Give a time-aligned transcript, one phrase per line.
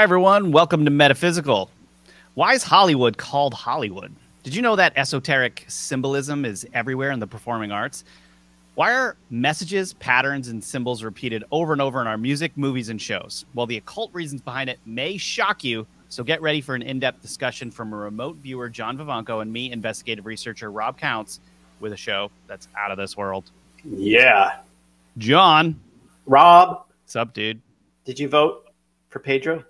[0.00, 0.50] Hi, everyone.
[0.50, 1.70] Welcome to Metaphysical.
[2.32, 4.16] Why is Hollywood called Hollywood?
[4.42, 8.02] Did you know that esoteric symbolism is everywhere in the performing arts?
[8.76, 12.98] Why are messages, patterns, and symbols repeated over and over in our music, movies, and
[12.98, 13.44] shows?
[13.54, 16.98] Well, the occult reasons behind it may shock you, so get ready for an in
[16.98, 21.40] depth discussion from a remote viewer, John Vivanco, and me, investigative researcher Rob Counts,
[21.78, 23.50] with a show that's out of this world.
[23.84, 24.60] Yeah.
[25.18, 25.78] John.
[26.24, 26.86] Rob.
[27.02, 27.60] What's up, dude?
[28.06, 28.64] Did you vote
[29.10, 29.62] for Pedro?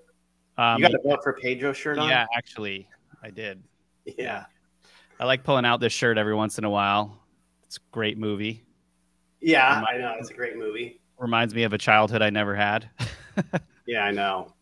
[0.60, 2.10] Um, you got a vote for Pedro shirt on?
[2.10, 2.86] Yeah, actually,
[3.22, 3.62] I did.
[4.04, 4.44] Yeah.
[5.18, 7.18] I like pulling out this shirt every once in a while.
[7.64, 8.62] It's a great movie.
[9.40, 10.16] Yeah, Reminds, I know.
[10.18, 11.00] It's a great movie.
[11.16, 12.90] Reminds me of a childhood I never had.
[13.86, 14.52] yeah, I know.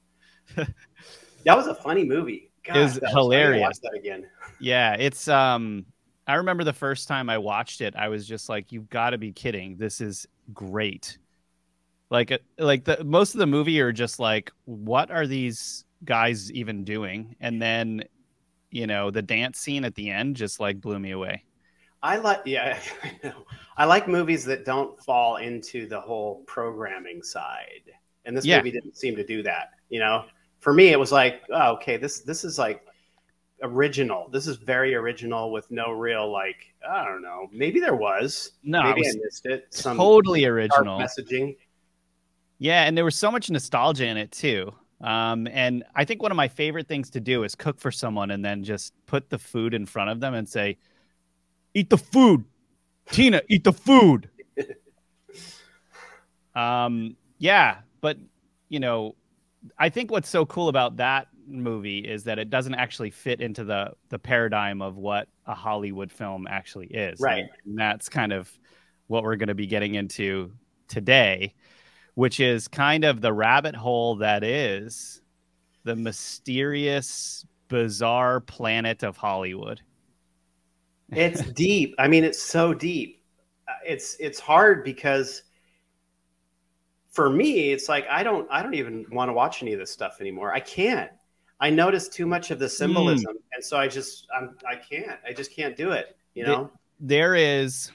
[0.57, 2.53] that was a funny movie.
[2.65, 3.63] God, it was hilarious.
[3.63, 4.25] Watch that again.
[4.61, 5.85] Yeah, it's um
[6.29, 9.19] I remember the first time I watched it, I was just like, "You've got to
[9.19, 9.79] be kidding!
[9.79, 11.19] This is great."
[12.11, 16.51] Like, uh, like the most of the movie are just like, "What are these guys
[16.53, 17.37] even doing?
[17.41, 18.05] And then,
[18.71, 21.45] you know, the dance scene at the end just like blew me away.
[22.03, 23.45] I like, yeah, I know.
[23.77, 27.91] I like movies that don't fall into the whole programming side,
[28.25, 28.59] and this yeah.
[28.59, 29.71] movie didn't seem to do that.
[29.89, 30.25] You know,
[30.61, 32.85] for me, it was like, oh, okay, this this is like
[33.63, 34.29] original.
[34.31, 37.49] This is very original with no real like, I don't know.
[37.53, 38.53] Maybe there was.
[38.63, 39.67] No, maybe I missed it.
[39.71, 41.57] Some totally original messaging.
[42.59, 44.73] Yeah, and there was so much nostalgia in it too.
[45.01, 48.31] Um, and I think one of my favorite things to do is cook for someone
[48.31, 50.79] and then just put the food in front of them and say,
[51.75, 52.45] "Eat the food,
[53.11, 53.43] Tina.
[53.49, 54.29] Eat the food."
[56.55, 58.19] um, yeah, but
[58.69, 59.15] you know,
[59.79, 63.65] I think what's so cool about that movie is that it doesn't actually fit into
[63.65, 67.21] the the paradigm of what a Hollywood film actually is.
[67.21, 67.47] Right.
[67.65, 68.51] And that's kind of
[69.07, 70.53] what we're going to be getting into
[70.89, 71.55] today
[72.19, 75.23] which is kind of the rabbit hole that is
[75.85, 79.81] the mysterious, bizarre planet of Hollywood.
[81.13, 81.95] It's deep.
[81.97, 83.23] I mean, it's so deep.
[83.87, 85.45] It's it's hard because
[87.13, 89.93] for me, it's like I don't I don't even want to watch any of this
[89.93, 90.53] stuff anymore.
[90.53, 91.13] I can't.
[91.61, 93.43] I notice too much of the symbolism, mm.
[93.53, 95.21] and so I just I'm I can't.
[95.25, 96.17] I just can't do it.
[96.35, 97.93] You know, there is.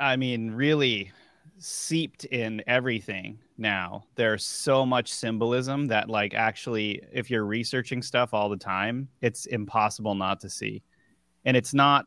[0.00, 1.12] I mean, really,
[1.58, 4.04] seeped in everything now.
[4.14, 9.46] There's so much symbolism that like actually if you're researching stuff all the time, it's
[9.46, 10.82] impossible not to see.
[11.44, 12.06] And it's not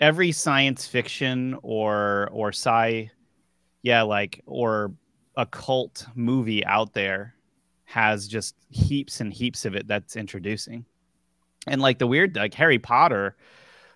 [0.00, 3.10] every science fiction or or sci
[3.82, 4.92] yeah, like or
[5.36, 7.34] occult movie out there
[7.84, 10.84] has just heaps and heaps of it that's introducing.
[11.66, 13.36] And like the weird like Harry Potter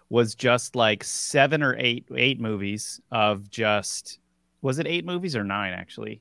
[0.09, 4.19] was just like seven or eight eight movies of just
[4.63, 6.21] was it eight movies or nine actually?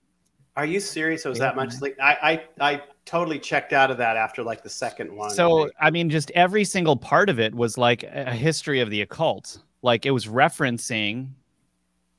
[0.55, 1.25] Are you serious?
[1.25, 1.71] It was eight, that much?
[1.73, 1.79] Nine?
[1.81, 5.31] Like I, I, I totally checked out of that after like the second one.
[5.31, 9.01] So I mean, just every single part of it was like a history of the
[9.01, 9.59] occult.
[9.81, 11.29] Like it was referencing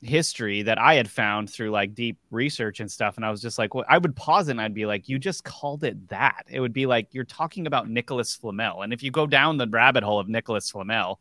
[0.01, 3.15] history that I had found through like deep research and stuff.
[3.15, 5.17] And I was just like, well, I would pause it and I'd be like, you
[5.17, 6.43] just called it that.
[6.49, 8.83] It would be like you're talking about Nicholas Flamel.
[8.83, 11.19] And if you go down the rabbit hole of Nicholas Flamel,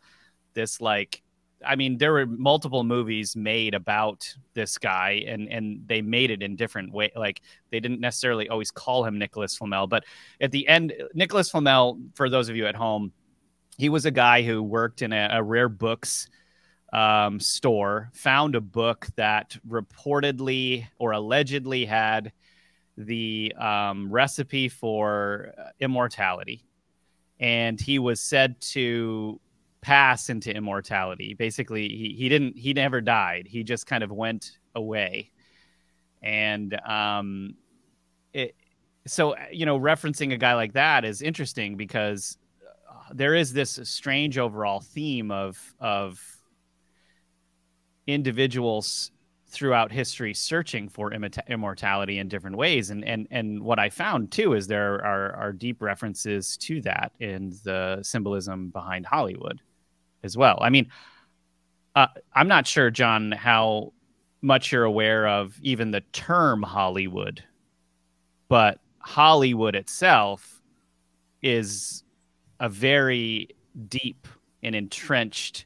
[0.54, 1.22] this like
[1.64, 6.42] I mean, there were multiple movies made about this guy, and and they made it
[6.42, 7.10] in different way.
[7.16, 7.40] Like
[7.70, 10.04] they didn't necessarily always call him Nicholas Flamel, but
[10.40, 13.12] at the end, Nicholas Flamel, for those of you at home,
[13.78, 16.28] he was a guy who worked in a, a rare books
[16.92, 22.32] um, store, found a book that reportedly or allegedly had
[22.96, 26.64] the um, recipe for immortality,
[27.40, 29.40] and he was said to
[29.86, 31.34] pass into immortality.
[31.34, 33.46] Basically, he, he didn't he never died.
[33.48, 35.30] He just kind of went away.
[36.22, 37.54] And um
[38.32, 38.56] it
[39.06, 42.36] so you know referencing a guy like that is interesting because
[42.90, 46.20] uh, there is this strange overall theme of of
[48.08, 49.12] individuals
[49.46, 51.12] throughout history searching for
[51.48, 55.52] immortality in different ways and and and what i found too is there are are
[55.52, 59.60] deep references to that in the symbolism behind hollywood
[60.26, 60.58] as well.
[60.60, 60.90] I mean,
[61.94, 63.94] uh, I'm not sure, John, how
[64.42, 67.42] much you're aware of even the term Hollywood,
[68.48, 70.60] but Hollywood itself
[71.42, 72.04] is
[72.60, 73.48] a very
[73.88, 74.28] deep
[74.62, 75.64] and entrenched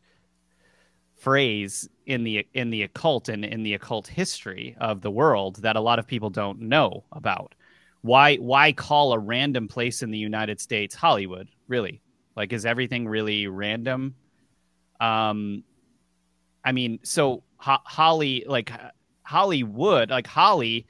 [1.17, 5.77] phrase in the in the occult and in the occult history of the world that
[5.77, 7.55] a lot of people don't know about.
[8.03, 11.49] Why why call a random place in the United States Hollywood?
[11.69, 12.01] Really?
[12.37, 14.15] Like is everything really random?
[15.01, 15.65] Um,
[16.65, 18.73] I mean, so Ho- Holly, like
[19.23, 20.87] Hollywood, like Holly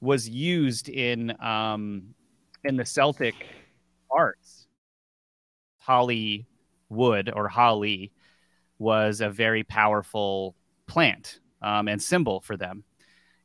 [0.00, 2.14] was used in um,
[2.64, 3.34] in the Celtic
[4.10, 4.66] arts,
[5.78, 6.46] holly
[6.88, 8.12] wood or holly
[8.78, 10.54] was a very powerful
[10.86, 12.84] plant um, and symbol for them,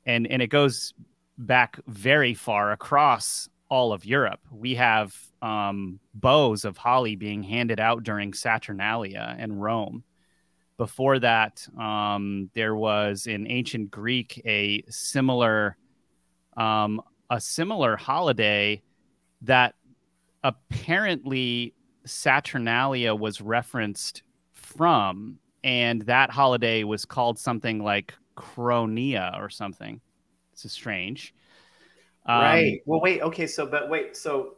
[0.05, 0.93] and and it goes
[1.37, 4.39] back very far across all of Europe.
[4.51, 10.03] We have um, boughs of holly being handed out during Saturnalia in Rome.
[10.77, 15.77] Before that, um, there was in ancient Greek a similar
[16.57, 18.81] um, a similar holiday
[19.41, 19.75] that
[20.43, 21.73] apparently
[22.05, 24.23] Saturnalia was referenced
[24.53, 30.01] from, and that holiday was called something like Cronia or something.
[30.53, 31.33] Is strange.
[32.25, 32.81] Um, right.
[32.85, 33.21] Well, wait.
[33.21, 33.47] Okay.
[33.47, 34.17] So, but wait.
[34.17, 34.55] So,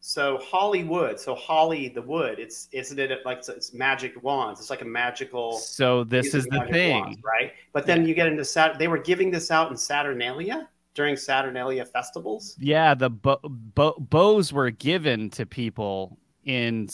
[0.00, 1.20] so Hollywood.
[1.20, 2.38] So Holly, the wood.
[2.38, 4.60] It's isn't it like it's magic wands?
[4.60, 5.58] It's like a magical.
[5.58, 7.52] So this is the thing, wands, right?
[7.72, 8.08] But then yeah.
[8.08, 8.78] you get into Sat.
[8.78, 12.56] They were giving this out in Saturnalia during Saturnalia festivals.
[12.58, 16.88] Yeah, the bo- bo- boughs were given to people in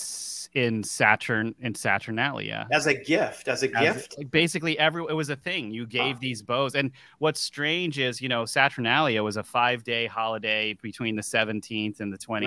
[0.55, 4.31] in Saturn in Saturnalia as a gift, as a as gift.
[4.31, 5.71] Basically, every it was a thing.
[5.71, 10.07] You gave these boughs, and what's strange is you know Saturnalia was a five day
[10.07, 12.47] holiday between the seventeenth and the twenty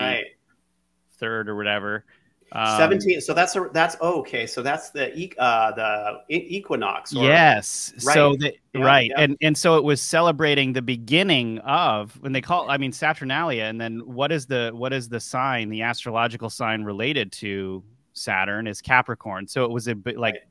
[1.18, 1.52] third right.
[1.52, 2.06] or whatever.
[2.52, 7.24] Um, 17 so that's a that's oh, okay so that's the uh the equinox or,
[7.24, 8.14] yes right.
[8.14, 9.22] so the, yeah, right yeah.
[9.22, 13.66] and and so it was celebrating the beginning of when they call i mean saturnalia
[13.66, 18.66] and then what is the what is the sign the astrological sign related to saturn
[18.66, 20.44] is capricorn so it was a bit like right.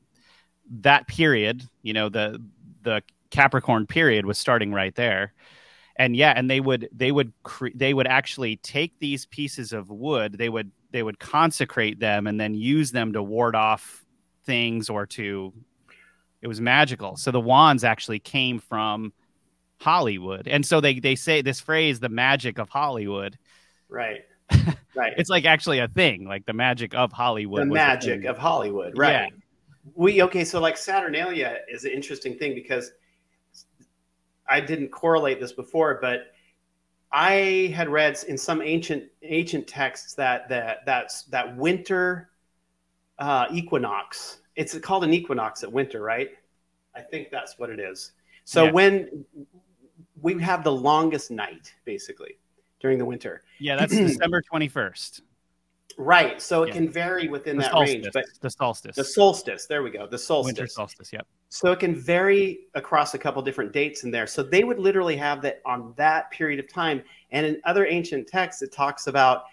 [0.69, 2.41] that period you know the
[2.83, 5.33] the capricorn period was starting right there
[5.99, 9.91] and yeah and they would they would cre- they would actually take these pieces of
[9.91, 14.03] wood they would they would consecrate them and then use them to ward off
[14.45, 15.53] things or to
[16.41, 17.17] it was magical.
[17.17, 19.13] So the wands actually came from
[19.79, 20.47] hollywood.
[20.47, 23.37] And so they they say this phrase the magic of hollywood.
[23.87, 24.21] Right.
[24.95, 25.13] Right.
[25.17, 29.11] It's like actually a thing like the magic of hollywood the magic of hollywood right.
[29.11, 29.27] Yeah.
[29.93, 32.91] we okay so like saturnalia is an interesting thing because
[34.49, 36.33] i didn't correlate this before but
[37.11, 42.29] I had read in some ancient ancient texts that that that's that winter
[43.17, 44.41] uh, equinox.
[44.55, 46.29] It's called an equinox at winter, right?
[46.95, 48.11] I think that's what it is.
[48.45, 48.71] So yeah.
[48.71, 49.25] when
[50.21, 52.37] we have the longest night, basically
[52.79, 53.43] during the winter.
[53.59, 55.21] Yeah, that's December twenty first.
[55.99, 56.41] Right.
[56.41, 56.75] So it yeah.
[56.75, 58.07] can vary within the that range.
[58.13, 58.95] But the solstice.
[58.95, 59.65] The solstice.
[59.65, 60.07] There we go.
[60.07, 60.57] The solstice.
[60.57, 61.11] Winter solstice.
[61.11, 61.27] Yep.
[61.49, 64.25] So it can vary across a couple different dates in there.
[64.25, 67.03] So they would literally have that on that period of time.
[67.31, 69.43] And in other ancient texts, it talks about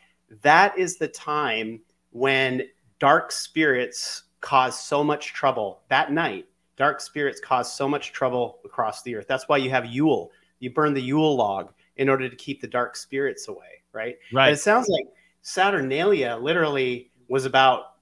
[0.43, 2.63] that is the time when
[3.01, 6.47] dark spirits cause so much trouble that night.
[6.77, 9.27] Dark spirits cause so much trouble across the earth.
[9.27, 10.31] That's why you have Yule.
[10.61, 14.17] You burn the Yule log in order to keep the dark spirits away, right?
[14.33, 14.47] Right.
[14.47, 15.07] But it sounds like
[15.47, 17.93] Saturnalia literally was about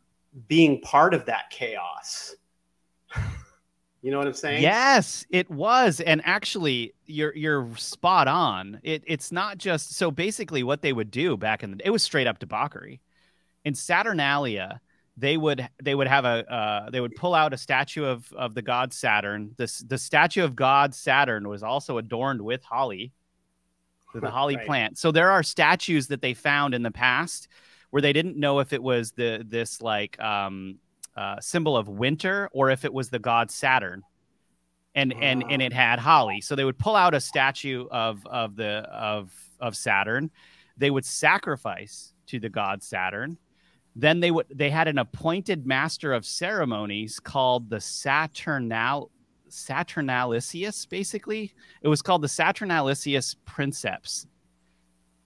[0.48, 2.34] being part of that chaos.
[4.00, 4.62] you know what I'm saying?
[4.62, 6.00] Yes, it was.
[6.00, 8.80] And actually, you're you're spot on.
[8.82, 12.02] It it's not just so basically what they would do back in the it was
[12.02, 13.02] straight up debauchery.
[13.66, 14.80] In Saturnalia,
[15.18, 18.54] they would they would have a uh, they would pull out a statue of of
[18.54, 19.54] the god Saturn.
[19.58, 23.12] This the statue of god Saturn was also adorned with holly
[24.20, 24.66] the holly right.
[24.66, 24.98] plant.
[24.98, 27.48] So there are statues that they found in the past
[27.90, 30.78] where they didn't know if it was the this like um,
[31.16, 34.02] uh, symbol of winter or if it was the god Saturn.
[34.96, 35.20] And wow.
[35.22, 36.40] and and it had holly.
[36.40, 40.30] So they would pull out a statue of of the of of Saturn.
[40.76, 43.38] They would sacrifice to the god Saturn.
[43.96, 49.10] Then they would they had an appointed master of ceremonies called the Saturnal
[49.50, 51.52] Saturnalicius, basically.
[51.82, 54.26] It was called the Saturnalicius Princeps.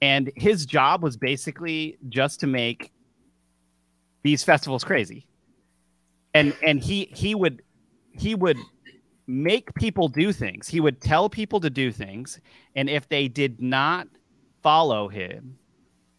[0.00, 2.92] And his job was basically just to make
[4.22, 5.26] these festivals crazy.
[6.34, 7.62] And and he he would
[8.12, 8.58] he would
[9.26, 10.68] make people do things.
[10.68, 12.40] He would tell people to do things,
[12.76, 14.08] and if they did not
[14.62, 15.58] follow him,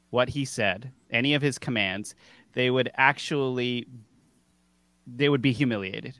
[0.10, 2.16] what he said, any of his commands,
[2.54, 3.88] they would actually
[5.08, 6.20] they would be humiliated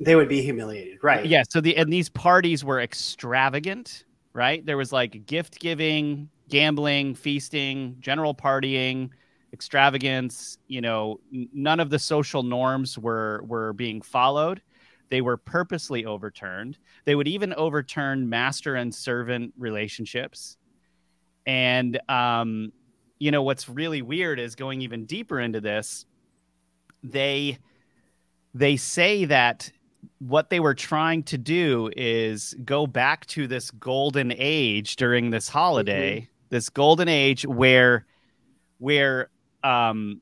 [0.00, 1.26] they would be humiliated, right?
[1.26, 1.42] Yeah.
[1.48, 4.64] So the and these parties were extravagant, right?
[4.64, 9.10] There was like gift giving, gambling, feasting, general partying,
[9.52, 10.58] extravagance.
[10.68, 14.62] You know, none of the social norms were were being followed.
[15.10, 16.78] They were purposely overturned.
[17.04, 20.58] They would even overturn master and servant relationships.
[21.46, 22.72] And um,
[23.18, 26.06] you know what's really weird is going even deeper into this.
[27.02, 27.58] They
[28.54, 29.72] they say that
[30.18, 35.48] what they were trying to do is go back to this golden age during this
[35.48, 36.30] holiday, mm-hmm.
[36.50, 38.06] this golden age where
[38.78, 39.30] where
[39.64, 40.20] um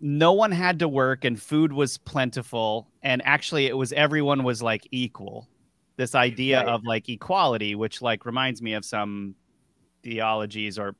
[0.00, 4.62] no one had to work and food was plentiful and actually it was everyone was
[4.62, 5.48] like equal
[5.96, 6.68] this idea right.
[6.68, 9.34] of like equality which like reminds me of some
[10.02, 10.94] theologies or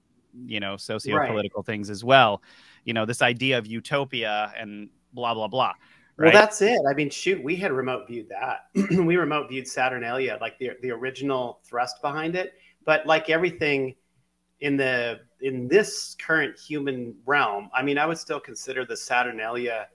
[0.47, 1.67] you know socio-political right.
[1.67, 2.43] things as well
[2.85, 5.73] you know this idea of utopia and blah blah blah
[6.17, 6.33] right?
[6.33, 8.67] well that's it i mean shoot we had remote viewed that
[9.05, 12.55] we remote viewed saturnalia like the, the original thrust behind it
[12.85, 13.95] but like everything
[14.61, 19.89] in the in this current human realm, I mean, I would still consider the Saturnalia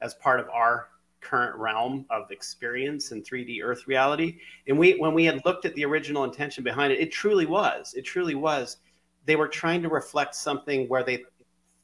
[0.00, 0.88] as part of our
[1.20, 4.38] current realm of experience and 3D Earth reality.
[4.66, 7.94] And we, when we had looked at the original intention behind it, it truly was.
[7.94, 8.78] It truly was.
[9.24, 11.24] They were trying to reflect something where they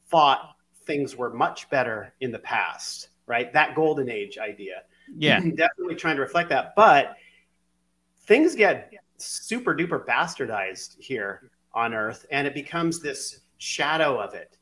[0.07, 3.51] thought things were much better in the past, right?
[3.53, 4.83] That golden age idea.
[5.15, 6.73] Yeah, definitely trying to reflect that.
[6.75, 7.15] But
[8.25, 14.57] things get super duper bastardized here on earth and it becomes this shadow of it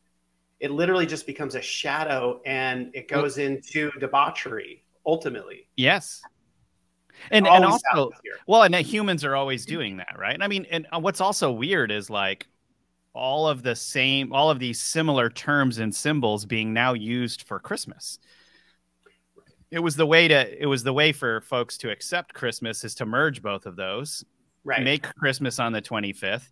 [0.60, 6.22] it literally just becomes a shadow and it goes into debauchery ultimately yes
[7.32, 8.12] and, and also
[8.48, 11.52] well and humans are always doing that right And i mean and uh, what's also
[11.52, 12.48] weird is like
[13.14, 17.60] all of the same all of these similar terms and symbols being now used for
[17.60, 18.20] christmas
[19.74, 22.94] it was the way to it was the way for folks to accept christmas is
[22.96, 24.24] to merge both of those
[24.64, 26.50] right make christmas on the 25th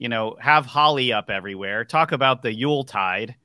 [0.00, 1.84] you know, have holly up everywhere.
[1.84, 3.36] Talk about the Yule tide,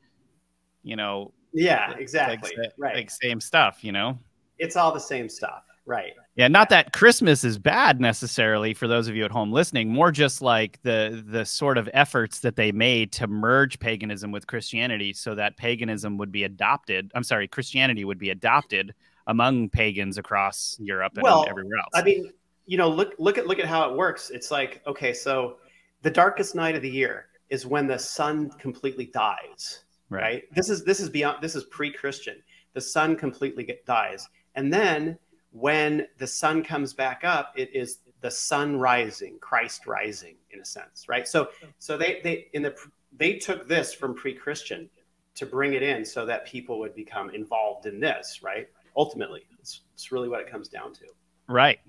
[0.84, 1.34] you know.
[1.54, 2.52] Yeah, exactly.
[2.58, 2.96] Like, right.
[2.96, 4.18] Like same stuff, you know.
[4.58, 5.64] It's all the same stuff.
[5.86, 6.14] Right.
[6.36, 10.12] Yeah, not that Christmas is bad necessarily for those of you at home listening, more
[10.12, 15.12] just like the the sort of efforts that they made to merge paganism with Christianity
[15.12, 17.12] so that paganism would be adopted.
[17.14, 18.96] I'm sorry, Christianity would be adopted
[19.28, 21.92] among pagans across Europe and well, everywhere else.
[21.94, 22.32] I mean,
[22.66, 24.30] you know, look look at look at how it works.
[24.30, 25.58] It's like, okay, so
[26.02, 29.84] the darkest night of the year is when the sun completely dies.
[30.10, 30.22] Right.
[30.22, 30.44] right?
[30.54, 32.42] This is this is beyond this is pre-Christian.
[32.74, 35.18] The sun completely get, dies, and then
[35.52, 40.66] when the sun comes back up, it is the sun rising, Christ rising, in a
[40.66, 41.28] sense, right?
[41.28, 42.76] So so they they in the
[43.18, 44.90] they took this from pre-Christian
[45.36, 48.68] to bring it in so that people would become involved in this, right?
[48.96, 51.06] Ultimately, it's, it's really what it comes down to.
[51.48, 51.80] Right.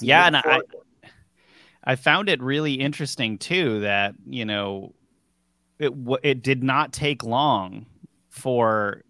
[0.00, 0.60] yeah, and I,
[1.84, 4.94] I found it really interesting too that you know
[5.78, 7.86] it it did not take long
[8.30, 9.04] for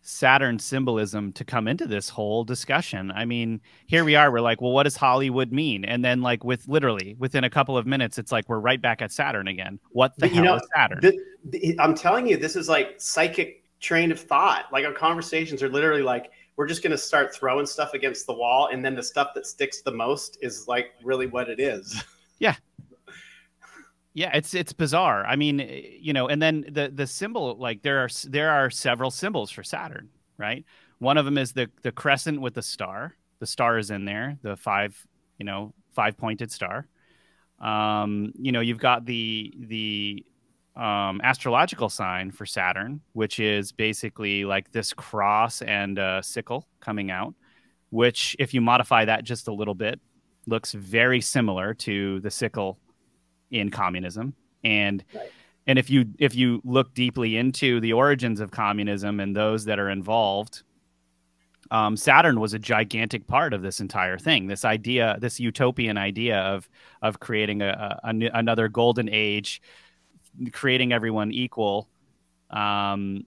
[0.00, 3.10] Saturn symbolism to come into this whole discussion.
[3.10, 4.32] I mean, here we are.
[4.32, 5.84] We're like, well, what does Hollywood mean?
[5.84, 9.02] And then, like, with literally within a couple of minutes, it's like we're right back
[9.02, 9.78] at Saturn again.
[9.90, 11.00] What the but, hell you know, is Saturn?
[11.02, 14.66] The, the, I'm telling you, this is like psychic train of thought.
[14.72, 18.32] Like our conversations are literally like, we're just going to start throwing stuff against the
[18.34, 22.02] wall and then the stuff that sticks the most is like really what it is.
[22.40, 22.54] Yeah.
[24.14, 25.26] Yeah it's it's bizarre.
[25.26, 25.58] I mean
[26.00, 29.64] you know and then the the symbol like there are there are several symbols for
[29.64, 30.64] saturn right?
[31.00, 33.16] One of them is the the crescent with the star.
[33.40, 35.04] The star is in there the five
[35.36, 36.86] you know five pointed star.
[37.60, 40.24] Um you know you've got the the
[40.78, 47.10] um, astrological sign for Saturn, which is basically like this cross and a sickle coming
[47.10, 47.34] out,
[47.90, 50.00] which, if you modify that just a little bit,
[50.46, 52.78] looks very similar to the sickle
[53.50, 54.34] in communism.
[54.62, 55.30] And right.
[55.66, 59.80] and if you if you look deeply into the origins of communism and those that
[59.80, 60.62] are involved,
[61.72, 64.46] um, Saturn was a gigantic part of this entire thing.
[64.46, 66.68] This idea, this utopian idea of
[67.02, 69.60] of creating a, a, a another golden age
[70.52, 71.88] creating everyone equal.
[72.50, 73.26] Um,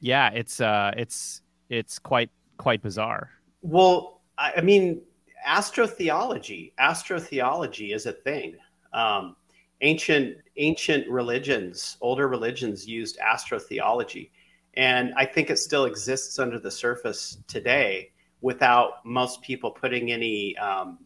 [0.00, 3.30] yeah, it's uh, it's it's quite quite bizarre.
[3.62, 5.02] Well, I mean,
[5.46, 6.72] astrotheology.
[6.78, 8.56] Astrotheology is a thing.
[8.92, 9.36] Um,
[9.80, 14.30] ancient ancient religions, older religions, used astrotheology,
[14.74, 20.56] and I think it still exists under the surface today without most people putting any
[20.58, 20.98] um,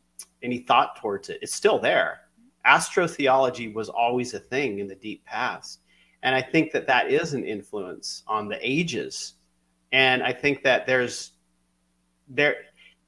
[0.43, 1.39] any thought towards it.
[1.43, 2.21] It's still there
[2.67, 5.81] astrotheology was always a thing in the deep past.
[6.23, 9.35] And I think that that is an influence on the ages.
[9.93, 11.33] And I think that there's
[12.29, 12.57] there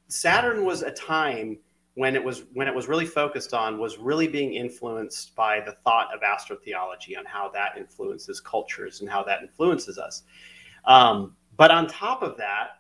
[0.09, 1.59] Saturn was a time
[1.95, 5.73] when it was when it was really focused on was really being influenced by the
[5.85, 10.23] thought of astrotheology on how that influences cultures and how that influences us.
[10.85, 12.79] Um, but on top of that,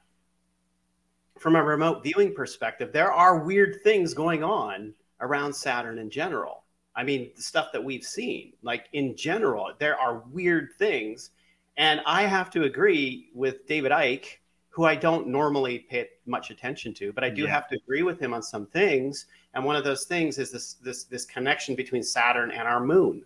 [1.37, 6.58] from a remote viewing perspective, there are weird things going on around Saturn in general.
[6.99, 11.31] I mean, the stuff that we've seen, like in general, there are weird things.
[11.76, 14.26] And I have to agree with David Icke,
[14.69, 17.50] who I don't normally pay much attention to, but I do yeah.
[17.50, 19.26] have to agree with him on some things.
[19.55, 23.25] And one of those things is this this this connection between Saturn and our moon,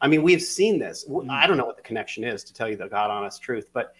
[0.00, 1.06] I mean, we've seen this.
[1.08, 1.30] Mm.
[1.30, 3.94] I don't know what the connection is to tell you the God honest truth, but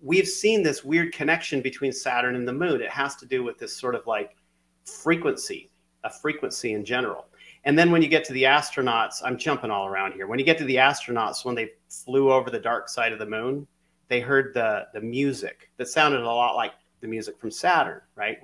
[0.00, 2.80] we've seen this weird connection between Saturn and the moon.
[2.80, 4.36] It has to do with this sort of like
[4.84, 5.70] frequency,
[6.04, 7.26] a frequency in general.
[7.64, 10.26] And then when you get to the astronauts, I'm jumping all around here.
[10.26, 13.26] When you get to the astronauts, when they flew over the dark side of the
[13.26, 13.66] moon,
[14.08, 18.38] they heard the the music that sounded a lot like the music from Saturn, right?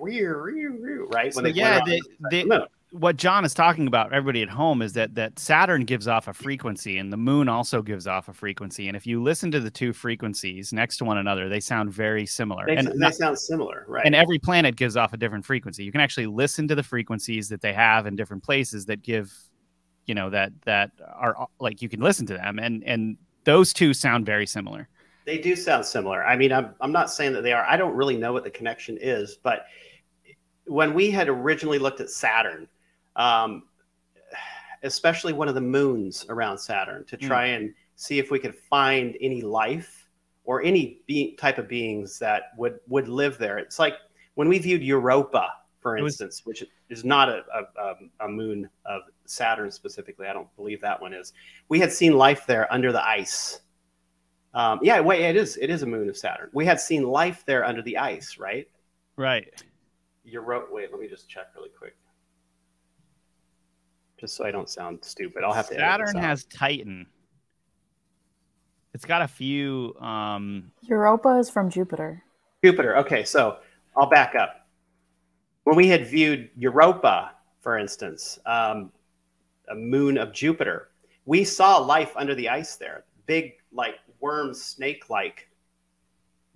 [1.12, 1.34] Right?
[1.34, 2.68] When they yeah, they, they, the
[2.98, 6.32] what John is talking about, everybody at home, is that that Saturn gives off a
[6.32, 8.88] frequency, and the Moon also gives off a frequency.
[8.88, 12.26] And if you listen to the two frequencies next to one another, they sound very
[12.26, 12.66] similar.
[12.66, 14.04] They, and they sound similar, right?
[14.06, 15.84] And every planet gives off a different frequency.
[15.84, 19.32] You can actually listen to the frequencies that they have in different places that give,
[20.06, 23.92] you know, that that are like you can listen to them, and and those two
[23.94, 24.88] sound very similar.
[25.26, 26.24] They do sound similar.
[26.24, 27.64] I mean, I'm I'm not saying that they are.
[27.68, 29.66] I don't really know what the connection is, but
[30.66, 32.66] when we had originally looked at Saturn
[33.16, 33.64] um,
[34.82, 37.26] especially one of the moons around Saturn, to hmm.
[37.26, 37.56] try mm.
[37.56, 40.08] and see if we could find any life
[40.44, 43.58] or any be- type of beings that would would live there.
[43.58, 43.94] It's like
[44.34, 45.48] when we viewed Europa,
[45.80, 47.42] for instance, was, which is not a,
[47.78, 47.94] a,
[48.24, 50.26] a, moon of Saturn specifically.
[50.26, 51.32] I don't believe that one is.
[51.68, 53.60] We had seen life there under the ice.
[54.54, 55.56] Um, yeah, wait, it is.
[55.56, 56.50] It is a moon of Saturn.
[56.52, 58.68] We had seen life there under the ice, right?
[59.16, 59.62] Right.
[60.24, 60.66] Europa.
[60.70, 61.96] Wait, let me just check really quick
[64.18, 65.44] just so I don't sound stupid.
[65.44, 65.74] I'll have to.
[65.74, 67.06] Saturn has Titan.
[68.94, 69.94] It's got a few.
[70.00, 70.72] Um...
[70.82, 72.22] Europa is from Jupiter.
[72.64, 72.96] Jupiter.
[72.96, 73.58] Okay, so
[73.96, 74.66] I'll back up.
[75.64, 78.92] When we had viewed Europa, for instance, um,
[79.68, 80.88] a moon of Jupiter,
[81.24, 83.04] we saw life under the ice there.
[83.26, 85.48] Big, like worm, snake-like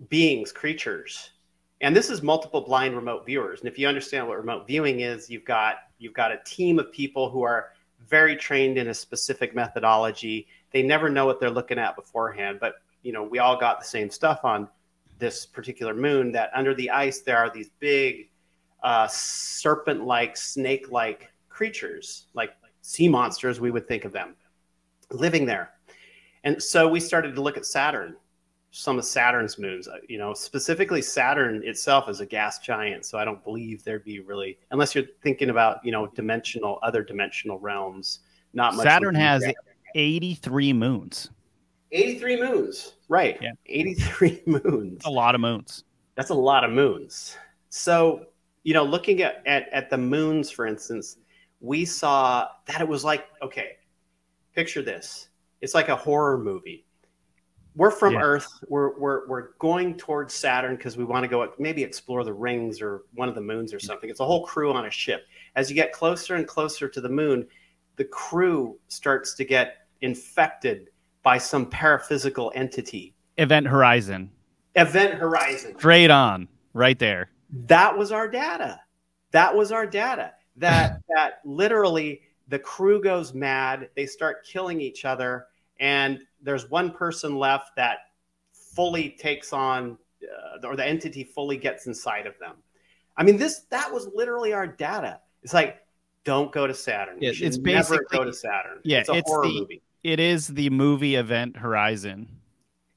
[0.09, 1.33] beings, creatures.
[1.83, 3.61] And this is multiple blind remote viewers.
[3.61, 6.91] And if you understand what remote viewing is, you've got You've got a team of
[6.91, 7.73] people who are
[8.09, 10.49] very trained in a specific methodology.
[10.73, 13.87] They never know what they're looking at beforehand, but you know, we all got the
[13.87, 14.69] same stuff on
[15.19, 18.31] this particular moon that under the ice there are these big
[18.83, 24.35] uh, serpent-like, snake-like creatures, like sea monsters we would think of them,
[25.11, 25.73] living there.
[26.45, 28.17] And so we started to look at Saturn
[28.71, 29.89] some of Saturn's moons.
[29.89, 34.05] Uh, you know, specifically Saturn itself is a gas giant, so I don't believe there'd
[34.05, 38.21] be really, unless you're thinking about you know dimensional, other dimensional realms.
[38.53, 38.85] Not much.
[38.85, 39.45] Saturn has
[39.95, 41.31] 83 moons.
[41.93, 43.39] 83 moons, right?
[43.41, 44.95] Yeah, 83 moons.
[44.95, 45.85] That's a lot of moons.
[46.15, 47.37] That's a lot of moons.
[47.69, 48.27] So
[48.63, 51.17] you know, looking at at, at the moons, for instance,
[51.61, 53.79] we saw that it was like okay,
[54.55, 55.29] picture this.
[55.61, 56.87] It's like a horror movie
[57.77, 58.23] we're from yeah.
[58.23, 58.49] Earth.
[58.69, 62.81] We're we're we're going towards Saturn because we want to go maybe explore the rings
[62.81, 63.83] or one of the moons or mm.
[63.83, 64.11] something.
[64.11, 65.27] It's a whole crew on a ship.
[65.57, 67.47] As you get closer and closer to the moon,
[67.97, 70.89] the crew starts to get infected
[71.23, 73.15] by some paraphysical entity.
[73.37, 74.31] Event Horizon.
[74.75, 75.77] Event Horizon.
[75.79, 77.31] Straight on, right there.
[77.67, 78.81] That was our data.
[79.33, 80.33] That was our data.
[80.57, 83.91] That that literally the crew goes mad.
[83.95, 85.47] They start killing each other
[85.81, 87.99] and there's one person left that
[88.53, 92.57] fully takes on uh, or the entity fully gets inside of them.
[93.17, 95.21] I mean this that was literally our data.
[95.43, 95.79] It's like
[96.25, 97.17] don't go to saturn.
[97.21, 98.79] Yeah, it's basically go to saturn.
[98.85, 99.83] yeah it's, it's the, movie.
[100.05, 102.29] it is the movie event horizon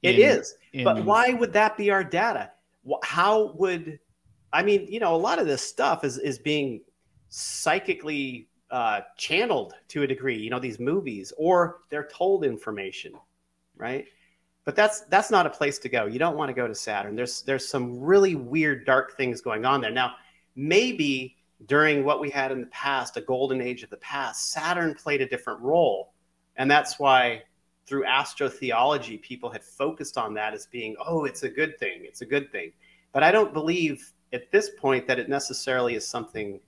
[0.02, 0.84] It in, is, in...
[0.84, 2.50] but why would that be our data?
[3.02, 3.98] How would
[4.52, 6.80] i mean you know a lot of this stuff is is being
[7.28, 13.12] psychically uh, channeled to a degree, you know, these movies, or they're told information,
[13.76, 14.04] right?
[14.64, 16.06] But that's that's not a place to go.
[16.06, 17.14] You don't want to go to Saturn.
[17.14, 19.92] There's there's some really weird, dark things going on there.
[19.92, 20.14] Now,
[20.56, 24.92] maybe during what we had in the past, a golden age of the past, Saturn
[24.94, 26.12] played a different role,
[26.56, 27.44] and that's why
[27.86, 32.22] through astrotheology, people had focused on that as being, oh, it's a good thing, it's
[32.22, 32.72] a good thing.
[33.12, 36.58] But I don't believe at this point that it necessarily is something,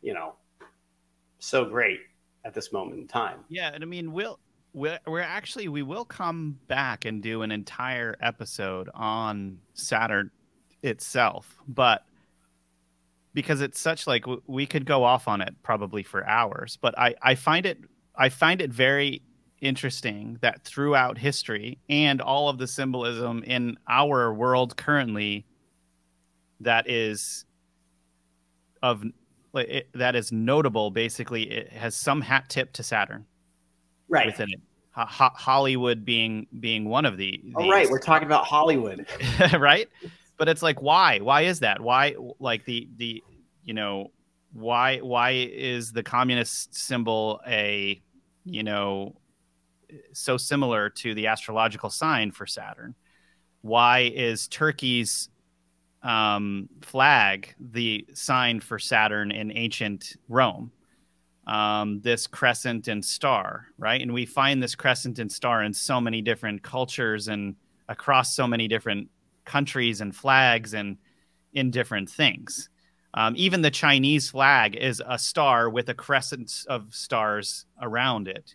[0.00, 0.36] you know,
[1.40, 2.00] so great
[2.44, 3.40] at this moment in time.
[3.48, 4.38] Yeah, and I mean, we'll
[4.72, 10.30] we're, actually we will come back and do an entire episode on Saturn
[10.82, 12.04] itself, but
[13.34, 17.14] because it's such like we could go off on it probably for hours, but I
[17.22, 17.78] I find it
[18.16, 19.22] I find it very
[19.60, 25.44] interesting that throughout history and all of the symbolism in our world currently
[26.60, 27.44] that is
[28.82, 29.04] of
[29.54, 30.90] it, that is notable.
[30.90, 33.26] Basically, it has some hat tip to Saturn,
[34.08, 34.60] right within it.
[34.92, 37.42] Ho- Hollywood being being one of the.
[37.54, 39.06] All oh, right, we're talking about Hollywood,
[39.58, 39.88] right?
[40.36, 41.18] But it's like, why?
[41.18, 41.80] Why is that?
[41.80, 43.22] Why, like the the,
[43.64, 44.10] you know,
[44.52, 48.00] why why is the communist symbol a,
[48.44, 49.16] you know,
[50.12, 52.94] so similar to the astrological sign for Saturn?
[53.62, 55.28] Why is Turkey's
[56.02, 60.72] um, flag the sign for Saturn in ancient Rome?
[61.46, 64.00] Um, this crescent and star, right?
[64.00, 67.56] And we find this crescent and star in so many different cultures and
[67.88, 69.08] across so many different
[69.44, 70.96] countries and flags and
[71.52, 72.68] in different things.
[73.14, 78.54] Um, even the Chinese flag is a star with a crescent of stars around it,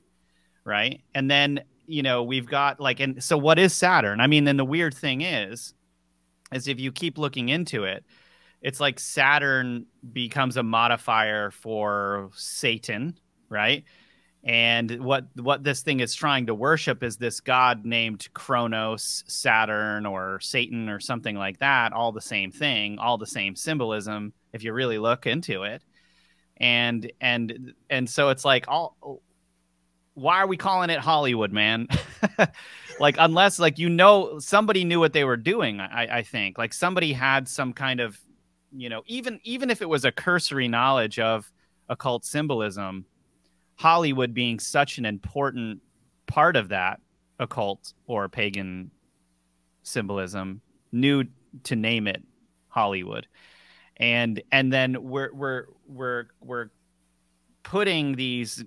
[0.63, 1.01] right?
[1.13, 4.21] And then you know we've got like, and so what is Saturn?
[4.21, 5.73] I mean, then the weird thing is,
[6.55, 8.05] is if you keep looking into it,
[8.61, 13.83] it's like Saturn becomes a modifier for Satan, right?
[14.43, 20.05] And what what this thing is trying to worship is this god named Kronos, Saturn,
[20.05, 21.93] or Satan, or something like that.
[21.93, 24.33] All the same thing, all the same symbolism.
[24.53, 25.83] If you really look into it,
[26.57, 29.21] and and and so it's like all.
[30.15, 31.87] Why are we calling it Hollywood, man?
[32.99, 35.79] like unless like you know somebody knew what they were doing.
[35.79, 38.19] I, I think like somebody had some kind of,
[38.71, 41.51] you know, even even if it was a cursory knowledge of
[41.89, 43.05] occult symbolism
[43.75, 45.81] Hollywood being such an important
[46.27, 46.99] part of that
[47.39, 48.89] occult or pagan
[49.83, 51.25] symbolism knew
[51.63, 52.23] to name it
[52.69, 53.27] Hollywood.
[53.97, 56.69] And and then we're we're we're we're
[57.63, 58.63] putting these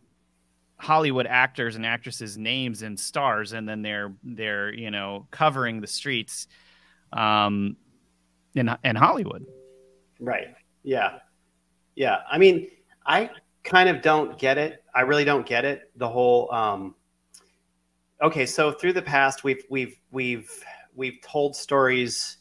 [0.78, 5.86] Hollywood actors and actresses names and stars and then they're they're you know covering the
[5.86, 6.46] streets
[7.12, 7.76] um
[8.54, 9.46] in in Hollywood.
[10.20, 10.54] Right.
[10.82, 11.18] Yeah.
[11.94, 12.18] Yeah.
[12.30, 12.68] I mean,
[13.06, 13.30] I
[13.64, 14.84] kind of don't get it.
[14.94, 15.90] I really don't get it.
[15.96, 16.94] The whole um,
[18.22, 20.50] okay, so through the past, we've we've we've
[20.94, 22.38] we've told stories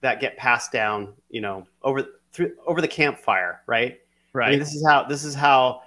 [0.00, 3.98] that get passed down, you know, over through over the campfire, right?
[4.32, 4.48] Right.
[4.48, 5.82] I mean, this is how this is how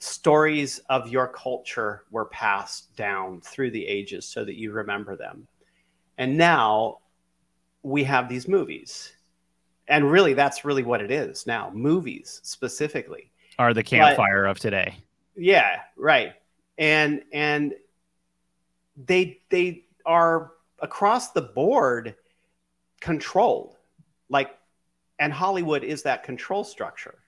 [0.00, 5.46] stories of your culture were passed down through the ages so that you remember them.
[6.16, 6.98] And now
[7.82, 9.12] we have these movies.
[9.88, 14.58] And really that's really what it is now, movies specifically are the campfire but, of
[14.58, 14.96] today.
[15.36, 16.32] Yeah, right.
[16.78, 17.74] And and
[19.06, 22.14] they they are across the board
[23.00, 23.76] controlled.
[24.30, 24.56] Like
[25.18, 27.18] and Hollywood is that control structure.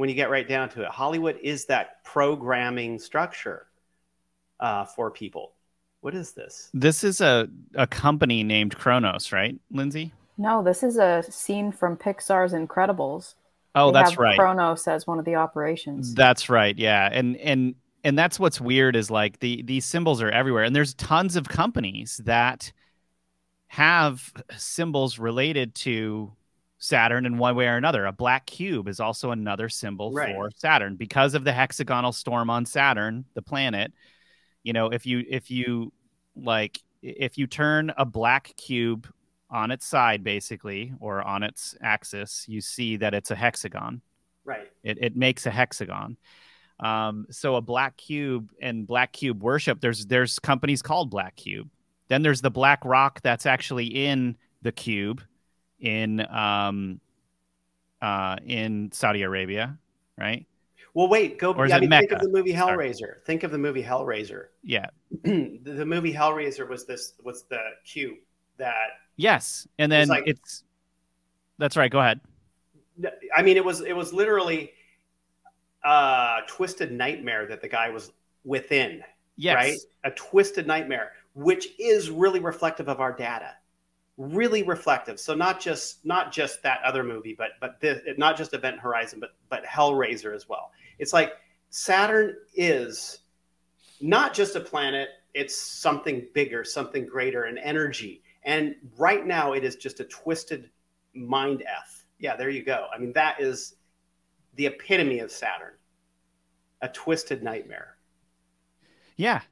[0.00, 3.66] When you get right down to it, Hollywood is that programming structure
[4.58, 5.52] uh, for people.
[6.00, 6.70] What is this?
[6.72, 10.14] This is a, a company named Kronos, right, Lindsay?
[10.38, 13.34] No, this is a scene from Pixar's Incredibles.
[13.74, 14.38] Oh, they that's right.
[14.38, 16.14] Kronos as one of the operations.
[16.14, 16.78] That's right.
[16.78, 20.74] Yeah, and and and that's what's weird is like the these symbols are everywhere, and
[20.74, 22.72] there's tons of companies that
[23.66, 26.32] have symbols related to
[26.80, 28.06] Saturn in one way or another.
[28.06, 30.34] A black cube is also another symbol right.
[30.34, 33.92] for Saturn because of the hexagonal storm on Saturn, the planet.
[34.64, 35.92] You know, if you if you
[36.34, 39.06] like if you turn a black cube
[39.50, 44.00] on its side, basically, or on its axis, you see that it's a hexagon.
[44.44, 44.70] Right.
[44.82, 46.16] It, it makes a hexagon.
[46.78, 51.68] Um, so a black cube and black cube worship, there's there's companies called Black Cube.
[52.08, 55.22] Then there's the black rock that's actually in the cube
[55.80, 57.00] in um,
[58.00, 59.78] uh, in Saudi Arabia,
[60.16, 60.46] right?
[60.94, 61.52] Well, wait, go.
[61.52, 62.98] Or I mean, think of the movie Hellraiser.
[62.98, 63.12] Sorry.
[63.24, 64.46] Think of the movie Hellraiser.
[64.62, 64.86] Yeah,
[65.22, 68.16] the, the, movie Hellraiser was this was the cue
[68.56, 68.90] that
[69.20, 70.64] Yes, and then like, it's
[71.58, 71.90] that's right.
[71.90, 72.20] Go ahead.
[73.36, 74.72] I mean, it was it was literally
[75.84, 78.12] a twisted nightmare that the guy was
[78.44, 79.02] within.
[79.36, 79.54] Yes.
[79.54, 83.52] Right, a twisted nightmare, which is really reflective of our data.
[84.20, 85.18] Really reflective.
[85.18, 89.20] So not just not just that other movie, but but this, not just Event Horizon,
[89.20, 90.72] but but Hellraiser as well.
[90.98, 91.32] It's like
[91.70, 93.20] Saturn is
[94.00, 99.64] not just a planet; it's something bigger, something greater, an energy and right now, it
[99.64, 100.70] is just a twisted
[101.14, 102.06] mind F.
[102.18, 102.86] Yeah, there you go.
[102.94, 103.76] I mean, that is
[104.56, 105.74] the epitome of Saturn
[106.82, 107.96] a twisted nightmare.
[109.16, 109.42] Yeah.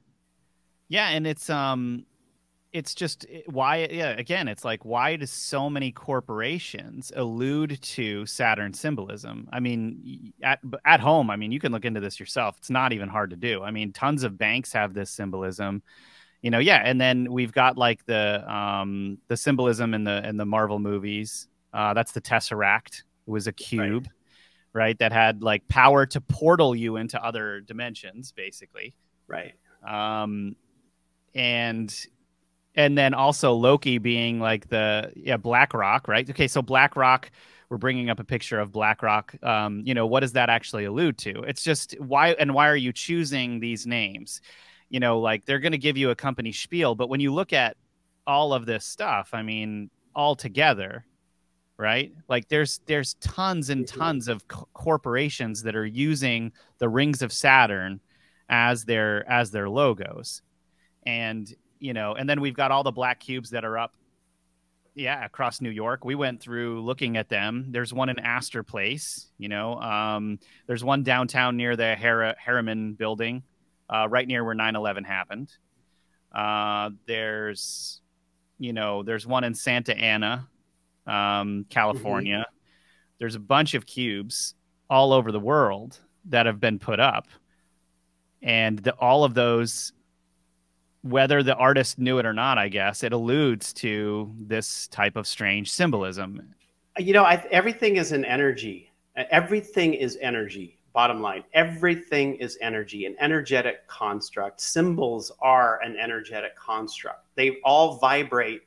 [0.88, 1.08] Yeah.
[1.10, 2.06] And it's, um,
[2.72, 8.74] it's just why yeah again it's like why do so many corporations allude to saturn
[8.74, 12.68] symbolism i mean at at home i mean you can look into this yourself it's
[12.68, 15.82] not even hard to do i mean tons of banks have this symbolism
[16.42, 20.36] you know, yeah, and then we've got like the um the symbolism in the in
[20.36, 21.48] the Marvel movies.
[21.72, 23.02] Uh, that's the Tesseract.
[23.26, 24.06] It was a cube,
[24.72, 24.84] right.
[24.84, 24.98] right?
[24.98, 28.94] That had like power to portal you into other dimensions, basically.
[29.26, 29.54] Right.
[29.86, 30.56] Um,
[31.34, 31.94] and
[32.78, 36.28] and then also Loki being like the yeah BlackRock, right?
[36.28, 37.30] Okay, so BlackRock.
[37.68, 39.34] We're bringing up a picture of BlackRock.
[39.42, 41.42] Um, you know, what does that actually allude to?
[41.42, 44.40] It's just why and why are you choosing these names?
[44.88, 47.52] you know, like they're going to give you a company spiel, but when you look
[47.52, 47.76] at
[48.26, 51.04] all of this stuff, I mean, all together,
[51.76, 52.12] right?
[52.28, 57.32] Like there's there's tons and tons of co- corporations that are using the rings of
[57.32, 58.00] Saturn
[58.48, 60.42] as their as their logos.
[61.06, 63.94] And, you know, and then we've got all the black cubes that are up
[64.98, 66.04] yeah, across New York.
[66.04, 67.66] We went through looking at them.
[67.70, 69.80] There's one in Astor Place, you know.
[69.80, 73.44] Um, there's one downtown near the Har- Harriman building,
[73.88, 75.56] uh, right near where 9/11 happened.
[76.32, 78.00] Uh, there's,
[78.58, 80.48] you know, there's one in Santa Ana,
[81.06, 82.38] um, California.
[82.38, 82.56] Mm-hmm.
[83.20, 84.54] There's a bunch of cubes
[84.90, 87.28] all over the world that have been put up,
[88.42, 89.92] and the, all of those
[91.08, 95.26] whether the artist knew it or not, I guess it alludes to this type of
[95.26, 96.54] strange symbolism.
[96.98, 98.90] You know, I, everything is an energy.
[99.16, 100.78] Everything is energy.
[100.92, 104.60] Bottom line, everything is energy, an energetic construct.
[104.60, 107.26] Symbols are an energetic construct.
[107.36, 108.62] They all vibrate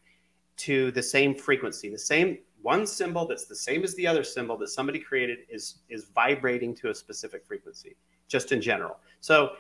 [0.58, 1.89] to the same frequency.
[1.89, 5.80] The same one symbol that's the same as the other symbol that somebody created is
[5.89, 8.97] is vibrating to a specific frequency, just in general.
[9.19, 9.54] So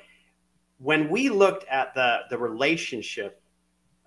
[0.81, 3.41] when we looked at the the relationship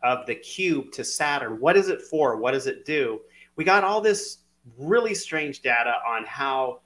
[0.03, 2.37] of the cube to Saturn, what is it for?
[2.37, 3.21] What does it do?
[3.57, 4.39] We got all this
[4.79, 6.81] really strange data on how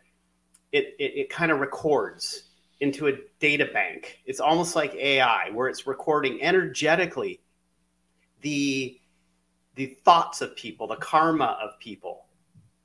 [0.72, 2.44] it, it, it kind of records
[2.81, 4.20] into a data bank.
[4.27, 7.40] It's almost like AI, where it's recording energetically
[8.42, 9.01] the
[9.74, 12.27] the thoughts of people, the karma of people,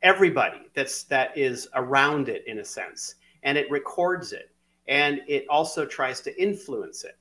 [0.04, 4.53] everybody that's that is around it in a sense, and it records it
[4.88, 7.18] and it also tries to influence it.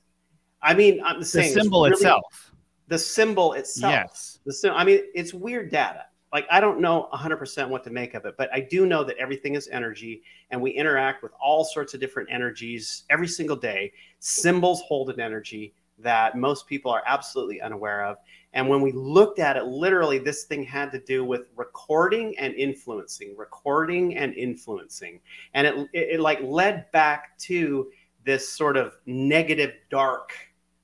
[0.61, 2.51] I mean, I'm saying the symbol really, itself.
[2.87, 3.91] The symbol itself.
[3.91, 4.39] Yes.
[4.45, 6.05] The sim- I mean, it's weird data.
[6.31, 9.17] Like I don't know 100% what to make of it, but I do know that
[9.17, 13.93] everything is energy, and we interact with all sorts of different energies every single day.
[14.19, 18.17] Symbols hold an energy that most people are absolutely unaware of.
[18.53, 22.53] And when we looked at it, literally, this thing had to do with recording and
[22.53, 25.19] influencing, recording and influencing.
[25.55, 27.89] And it, it, it like led back to
[28.25, 30.33] this sort of negative, dark,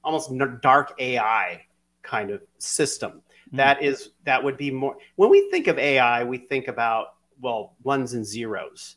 [0.03, 1.61] almost dark AI
[2.01, 3.21] kind of system.
[3.53, 3.57] Mm.
[3.57, 7.75] That is, that would be more, when we think of AI, we think about, well,
[7.83, 8.95] ones and zeros.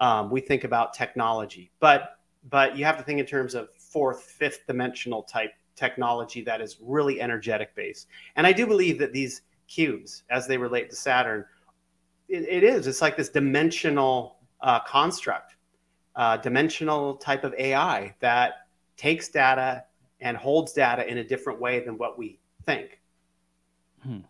[0.00, 2.18] Um, we think about technology, but,
[2.50, 6.78] but you have to think in terms of fourth, fifth dimensional type technology that is
[6.80, 8.08] really energetic based.
[8.36, 11.44] And I do believe that these cubes, as they relate to Saturn,
[12.28, 12.86] it, it is.
[12.86, 15.56] It's like this dimensional uh, construct,
[16.16, 19.84] uh, dimensional type of AI that takes data
[20.20, 23.00] and holds data in a different way than what we think.
[24.02, 24.20] Hmm.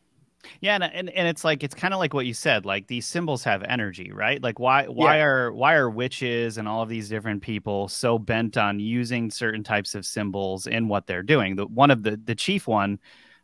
[0.60, 2.64] Yeah, and, and and it's like it's kind of like what you said.
[2.66, 4.42] Like these symbols have energy, right?
[4.42, 5.24] Like why why yeah.
[5.24, 9.62] are why are witches and all of these different people so bent on using certain
[9.62, 11.56] types of symbols in what they're doing?
[11.56, 12.98] The one of the the chief one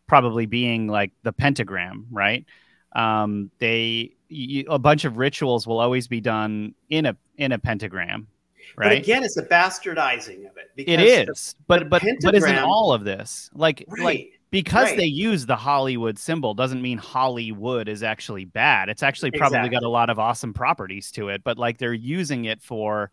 [0.06, 2.44] probably being like the pentagram, right?
[2.94, 7.58] Um, they you, a bunch of rituals will always be done in a in a
[7.58, 8.26] pentagram,
[8.76, 8.88] right?
[8.88, 10.70] But again, it's a bastardizing of it.
[10.76, 14.04] It is, the, but the but but isn't all of this like right.
[14.04, 14.98] like because right.
[14.98, 18.90] they use the Hollywood symbol doesn't mean Hollywood is actually bad.
[18.90, 19.76] It's actually probably exactly.
[19.76, 23.10] got a lot of awesome properties to it, but like they're using it for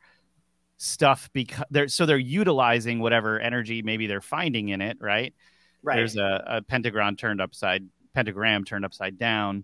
[0.76, 5.34] stuff because they're so they're utilizing whatever energy maybe they're finding in it, right?
[5.82, 5.96] Right.
[5.96, 9.64] There's a, a pentagram turned upside pentagram turned upside down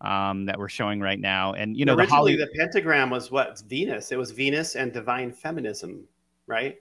[0.00, 3.30] um, that we're showing right now, and you know originally the, Holly- the pentagram was
[3.30, 4.10] what Venus.
[4.10, 6.02] It was Venus and divine feminism,
[6.46, 6.78] right?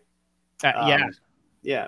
[0.63, 1.11] Uh, yeah, um,
[1.61, 1.87] yeah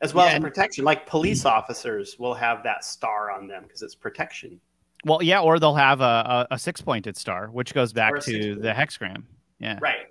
[0.00, 0.84] as well yeah, as protection.
[0.84, 4.60] Like police officers will have that star on them because it's protection.
[5.04, 8.54] Well, yeah, or they'll have a, a, a six pointed star, which goes back to
[8.54, 9.24] the hexagram.
[9.58, 9.78] Yeah.
[9.80, 10.06] Right.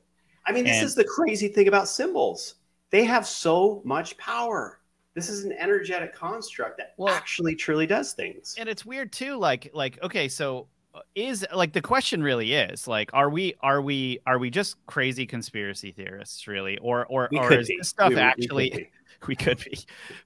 [0.45, 2.55] I mean, this and, is the crazy thing about symbols.
[2.91, 4.79] They have so much power.
[5.15, 8.55] This is an energetic construct that well, actually truly does things.
[8.57, 9.37] And it's weird too.
[9.37, 13.81] Like, like, okay, so uh, is like the question really is like are we are
[13.81, 17.77] we are we just crazy conspiracy theorists really or or, or is be.
[17.77, 18.91] this stuff we, actually
[19.28, 19.80] we could be.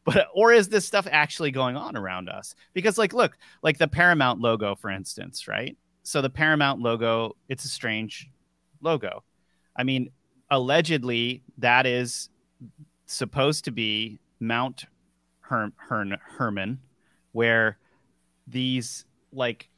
[0.03, 2.55] But or is this stuff actually going on around us?
[2.73, 5.77] Because like look like the paramount logo for instance right?
[6.03, 8.29] So the paramount logo it's a strange
[8.81, 9.23] logo.
[9.75, 10.11] I mean
[10.49, 12.29] allegedly that is
[13.05, 14.85] supposed to be mount
[15.41, 16.79] Herm, Herm, Hermon
[17.31, 17.77] where
[18.47, 19.69] these like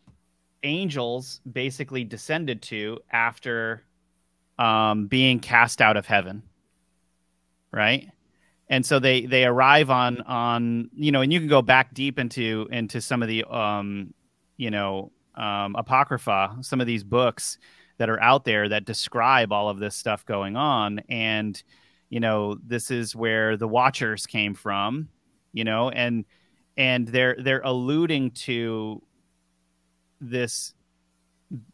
[0.63, 3.83] angels basically descended to after
[4.57, 6.43] um, being cast out of heaven
[7.71, 8.09] right
[8.69, 12.19] and so they they arrive on on you know and you can go back deep
[12.19, 14.13] into into some of the um
[14.57, 17.57] you know um apocrypha some of these books
[17.99, 20.99] that are out there that describe all of this stuff going on.
[21.09, 21.61] And
[22.09, 25.09] you know this is where the watchers came from
[25.53, 26.25] you know and
[26.75, 29.01] and they're they're alluding to
[30.19, 30.73] this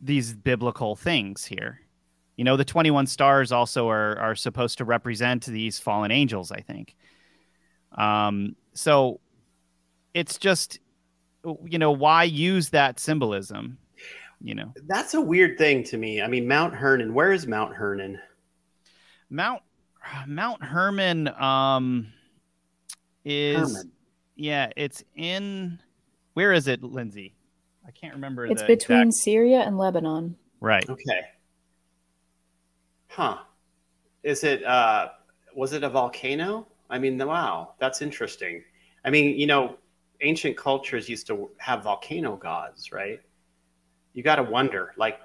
[0.01, 1.79] these biblical things here
[2.35, 6.59] you know the 21 stars also are are supposed to represent these fallen angels i
[6.59, 6.95] think
[7.93, 9.19] um so
[10.13, 10.79] it's just
[11.65, 13.77] you know why use that symbolism
[14.41, 17.73] you know that's a weird thing to me i mean mount hermon where is mount
[17.73, 18.19] hermon
[19.29, 19.61] mount
[20.27, 22.07] Mount Hermon um
[23.23, 23.91] is Hermon.
[24.35, 25.79] yeah, it's in
[26.33, 27.33] where is it, Lindsay?
[27.87, 28.45] I can't remember.
[28.45, 29.23] It's between exact...
[29.23, 30.35] Syria and Lebanon.
[30.59, 30.87] Right.
[30.87, 31.21] Okay.
[33.15, 33.37] Huh.
[34.23, 35.07] Is it uh
[35.55, 36.67] was it a volcano?
[36.89, 38.61] I mean, wow, that's interesting.
[39.05, 39.77] I mean, you know,
[40.19, 43.21] ancient cultures used to have volcano gods, right?
[44.13, 45.19] You got to wonder, like,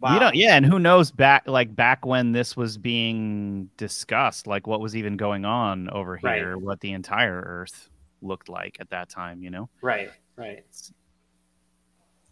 [0.00, 0.14] Wow.
[0.14, 4.66] You don't, yeah, and who knows back like back when this was being discussed, like
[4.66, 6.60] what was even going on over here, right.
[6.60, 7.88] what the entire Earth
[8.20, 9.68] looked like at that time, you know?
[9.80, 10.64] Right, right.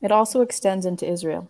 [0.03, 1.49] It also extends into Israel.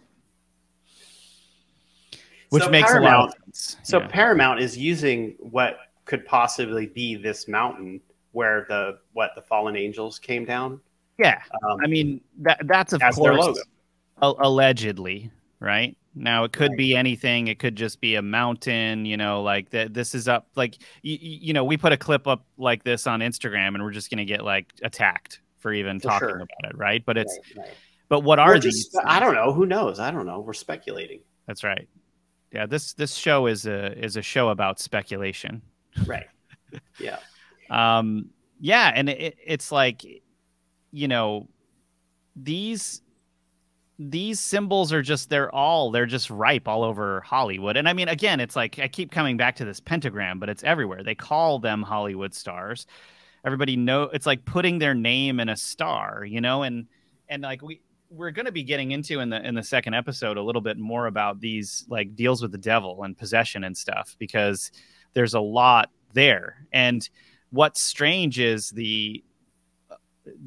[2.50, 3.76] Which so makes Paramount, a lot of sense.
[3.82, 4.06] So yeah.
[4.08, 8.00] Paramount is using what could possibly be this mountain
[8.32, 10.80] where the what the fallen angels came down.
[11.18, 13.62] Yeah, um, I mean that that's of course
[14.22, 16.78] allegedly right now it could right.
[16.78, 17.48] be anything.
[17.48, 19.94] It could just be a mountain, you know, like that.
[19.94, 23.20] This is up, like you, you know, we put a clip up like this on
[23.20, 26.36] Instagram, and we're just gonna get like attacked for even for talking sure.
[26.36, 27.04] about it, right?
[27.04, 27.74] But it's, right, right.
[28.08, 28.86] but what are these?
[28.86, 29.52] Just, I don't know.
[29.52, 30.00] Who knows?
[30.00, 30.40] I don't know.
[30.40, 31.20] We're speculating.
[31.46, 31.88] That's right.
[32.52, 35.62] Yeah this this show is a is a show about speculation.
[36.06, 36.26] Right.
[36.98, 37.18] Yeah.
[37.70, 38.30] um.
[38.60, 40.04] Yeah, and it, it's like,
[40.92, 41.48] you know,
[42.36, 43.00] these
[43.98, 47.76] these symbols are just they're all they're just ripe all over Hollywood.
[47.76, 50.62] And I mean again, it's like I keep coming back to this pentagram, but it's
[50.62, 51.02] everywhere.
[51.02, 52.86] They call them Hollywood stars.
[53.44, 56.86] Everybody know it's like putting their name in a star, you know, and
[57.28, 60.36] and like we we're going to be getting into in the in the second episode
[60.36, 64.16] a little bit more about these like deals with the devil and possession and stuff
[64.18, 64.72] because
[65.14, 66.66] there's a lot there.
[66.72, 67.08] And
[67.50, 69.22] what's strange is the
[69.90, 69.96] uh,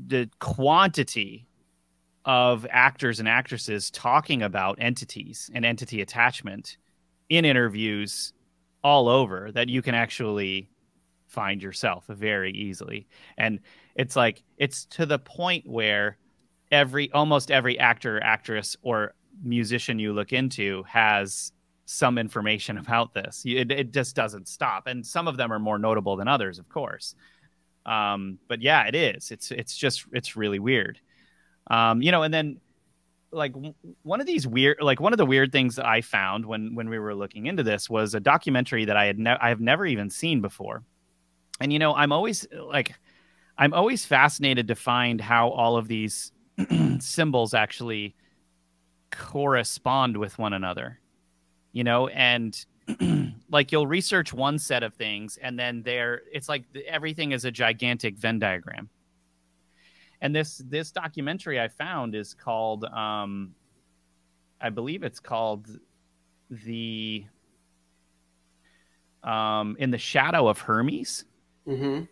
[0.08, 1.48] the quantity
[2.26, 6.78] of actors and actresses talking about entities and entity attachment
[7.30, 8.34] in interviews
[8.84, 10.70] all over that you can actually
[11.28, 13.08] find yourself very easily.
[13.38, 13.60] And
[13.96, 16.18] it's like it's to the point where
[16.74, 21.52] every almost every actor, actress, or musician you look into has
[21.86, 23.44] some information about this.
[23.46, 26.68] It, it just doesn't stop, and some of them are more notable than others, of
[26.68, 27.16] course.
[27.86, 29.32] Um, but yeah, it is.
[29.32, 31.00] It's it's just it's really weird.
[31.68, 32.60] Um, you know, and then
[33.32, 33.54] like
[34.04, 36.90] one of these weird like one of the weird things that I found when when
[36.90, 39.86] we were looking into this was a documentary that I had ne- I have never
[39.86, 40.84] even seen before.
[41.60, 42.94] And you know, I'm always like
[43.58, 46.33] I'm always fascinated to find how all of these
[47.00, 48.16] symbols actually
[49.12, 51.00] correspond with one another.
[51.72, 52.66] You know, and
[53.50, 57.52] like you'll research one set of things and then there it's like everything is a
[57.52, 58.90] gigantic Venn diagram
[60.24, 63.54] and this this documentary I found is called um,
[64.60, 65.68] I believe it's called
[66.50, 67.26] the
[69.22, 71.26] um, in the shadow of Hermes.
[71.68, 72.04] Mm-hmm.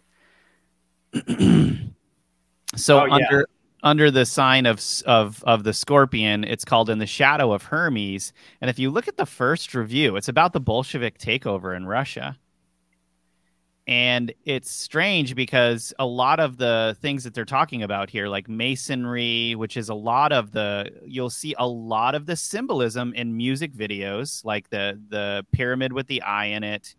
[2.76, 3.42] so oh, yeah.
[3.84, 8.34] Under the sign of of of the scorpion, it's called in the shadow of Hermes.
[8.62, 12.38] And if you look at the first review, it's about the Bolshevik takeover in Russia.
[13.88, 18.48] And it's strange because a lot of the things that they're talking about here, like
[18.48, 23.36] masonry, which is a lot of the, you'll see a lot of the symbolism in
[23.36, 26.96] music videos, like the the pyramid with the eye in it,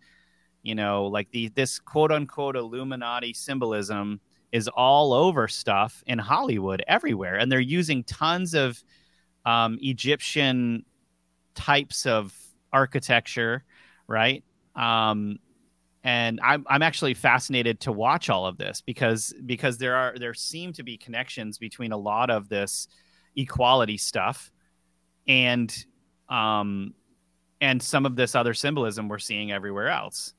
[0.62, 4.20] you know, like the this quote unquote Illuminati symbolism
[4.52, 8.82] is all over stuff in Hollywood everywhere, and they're using tons of
[9.44, 10.84] um, Egyptian
[11.54, 12.36] types of
[12.72, 13.64] architecture,
[14.06, 14.44] right?
[14.76, 15.38] Um,
[16.04, 20.34] and I'm I'm actually fascinated to watch all of this because because there are there
[20.34, 22.88] seem to be connections between a lot of this
[23.36, 24.50] equality stuff
[25.28, 25.86] and
[26.28, 26.92] um
[27.60, 30.34] and some of this other symbolism we're seeing everywhere else.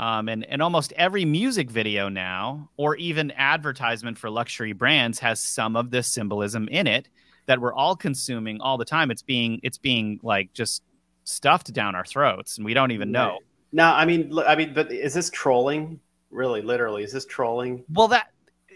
[0.00, 5.40] Um, and and almost every music video now, or even advertisement for luxury brands, has
[5.40, 7.10] some of this symbolism in it
[7.44, 9.10] that we're all consuming all the time.
[9.10, 10.82] It's being it's being like just
[11.24, 13.40] stuffed down our throats, and we don't even know.
[13.72, 16.00] No, I mean, I mean, but is this trolling?
[16.30, 17.84] Really, literally, is this trolling?
[17.92, 18.30] Well, that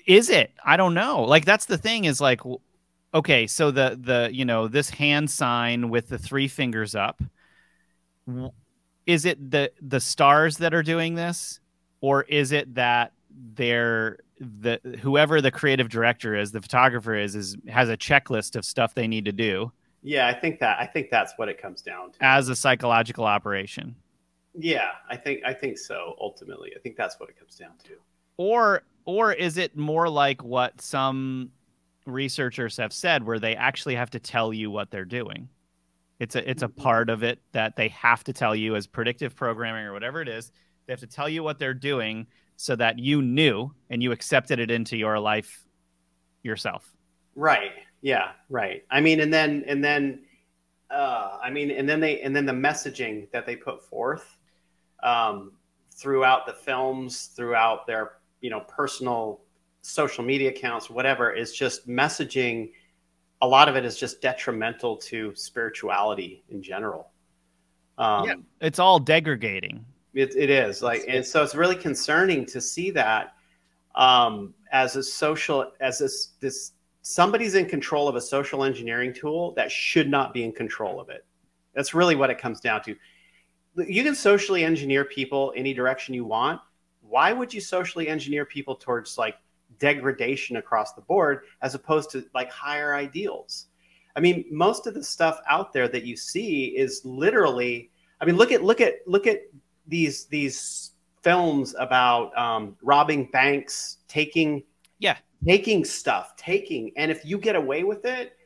[0.07, 0.53] is it.
[0.63, 1.23] I don't know.
[1.23, 2.43] Like that's the thing is like,
[3.15, 7.23] okay, so the the you know this hand sign with the three fingers up.
[9.07, 11.61] Is it the the stars that are doing this
[12.01, 13.13] or is it that
[13.55, 18.65] they're the whoever the creative director is the photographer is is has a checklist of
[18.65, 19.71] stuff they need to do?
[20.03, 22.25] Yeah i think that i think that's what it comes down to.
[22.25, 23.95] As a psychological operation.
[24.55, 26.73] Yeah i think i think so ultimately.
[26.77, 27.95] I think that's what it comes down to.
[28.37, 31.51] Or or is it more like what some
[32.07, 35.49] researchers have said where they actually have to tell you what they're doing
[36.21, 39.35] it's a it's a part of it that they have to tell you as predictive
[39.35, 40.53] programming or whatever it is.
[40.87, 44.61] They have to tell you what they're doing so that you knew and you accepted
[44.61, 45.65] it into your life
[46.43, 46.95] yourself.
[47.35, 47.73] Right.
[48.01, 48.33] Yeah.
[48.49, 48.85] Right.
[48.91, 50.21] I mean and then and then
[50.91, 54.37] uh i mean and then they and then the messaging that they put forth
[55.03, 55.53] um
[55.91, 58.13] throughout the films throughout their
[58.43, 59.41] you know personal
[59.81, 62.71] social media accounts whatever is just messaging
[63.45, 67.11] a lot of it is just detrimental to spirituality in general
[67.99, 69.85] um, yeah, it's all degrading
[70.15, 73.35] it, it is like, and so it's really concerning to see that
[73.97, 76.73] um, as a social, as this, this
[77.03, 81.09] somebody's in control of a social engineering tool that should not be in control of
[81.09, 81.25] it.
[81.75, 82.97] That's really what it comes down to.
[83.77, 86.61] You can socially engineer people any direction you want.
[87.01, 89.35] Why would you socially engineer people towards like
[89.79, 93.67] degradation across the board as opposed to like higher ideals?
[94.17, 97.91] I mean, most of the stuff out there that you see is literally.
[98.21, 99.43] I mean, look at look at look at
[99.87, 104.63] these these films about um, robbing banks, taking
[104.99, 105.17] yeah,
[105.47, 108.37] taking stuff, taking, and if you get away with it,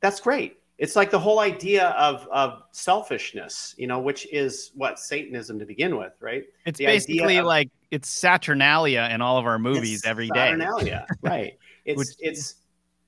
[0.00, 0.58] that's great.
[0.76, 5.66] It's like the whole idea of of selfishness, you know, which is what Satanism to
[5.66, 6.44] begin with, right?
[6.66, 10.46] It's the basically of, like it's Saturnalia in all of our movies every day.
[10.50, 11.58] Saturnalia, right?
[11.84, 12.56] It's which, it's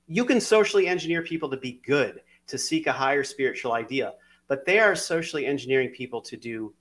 [0.06, 4.14] you can socially engineer people to be good, to seek a higher spiritual idea,
[4.46, 6.72] but they are socially engineering people to do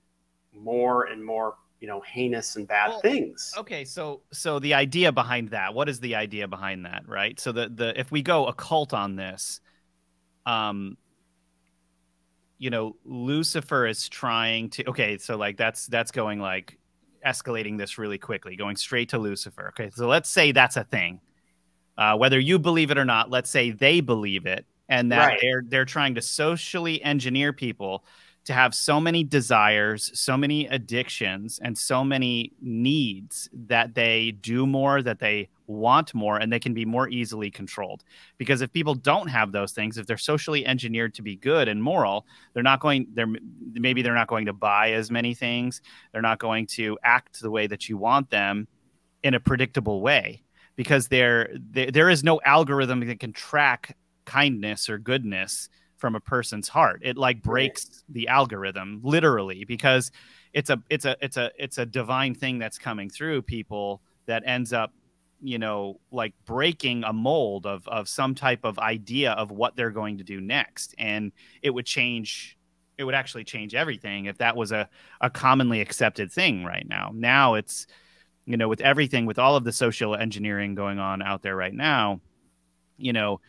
[0.52, 5.12] more and more you know heinous and bad well, things okay so so the idea
[5.12, 8.46] behind that what is the idea behind that right so the the if we go
[8.46, 9.60] occult on this
[10.46, 10.96] um
[12.58, 16.78] you know lucifer is trying to okay so like that's that's going like
[17.26, 21.20] escalating this really quickly going straight to lucifer okay so let's say that's a thing
[21.98, 25.38] uh, whether you believe it or not let's say they believe it and that right.
[25.42, 28.04] they're they're trying to socially engineer people
[28.46, 34.66] to have so many desires, so many addictions, and so many needs that they do
[34.66, 38.04] more, that they want more, and they can be more easily controlled.
[38.38, 41.82] Because if people don't have those things, if they're socially engineered to be good and
[41.82, 43.06] moral, they're not going.
[43.14, 43.32] They're
[43.72, 45.82] maybe they're not going to buy as many things.
[46.12, 48.68] They're not going to act the way that you want them
[49.22, 50.42] in a predictable way
[50.76, 56.68] because there there is no algorithm that can track kindness or goodness from a person's
[56.68, 57.00] heart.
[57.02, 60.12] It like breaks the algorithm literally because
[60.52, 64.42] it's a it's a it's a it's a divine thing that's coming through people that
[64.46, 64.92] ends up
[65.42, 69.90] you know like breaking a mold of of some type of idea of what they're
[69.90, 71.32] going to do next and
[71.62, 72.56] it would change
[72.98, 74.88] it would actually change everything if that was a
[75.20, 77.86] a commonly accepted thing right now now it's
[78.46, 81.74] you know with everything with all of the social engineering going on out there right
[81.74, 82.20] now
[82.96, 83.40] you know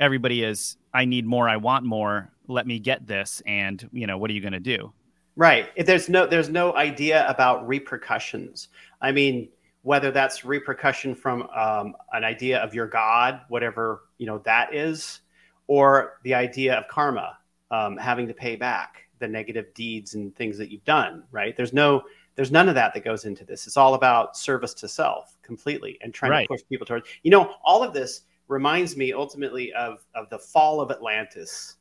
[0.00, 4.18] everybody is I need more, I want more, let me get this and you know,
[4.18, 4.92] what are you going to do?
[5.36, 5.68] Right.
[5.76, 8.68] If there's no there's no idea about repercussions.
[9.00, 9.48] I mean,
[9.82, 15.20] whether that's repercussion from um, an idea of your God, whatever you know that is,
[15.66, 17.38] or the idea of karma,
[17.70, 21.24] um, having to pay back the negative deeds and things that you've done.
[21.30, 21.56] Right?
[21.56, 22.02] There's no
[22.36, 23.66] there's none of that that goes into this.
[23.66, 26.42] It's all about service to self completely and trying right.
[26.42, 27.06] to push people towards.
[27.22, 31.76] You know, all of this reminds me ultimately of of the fall of Atlantis.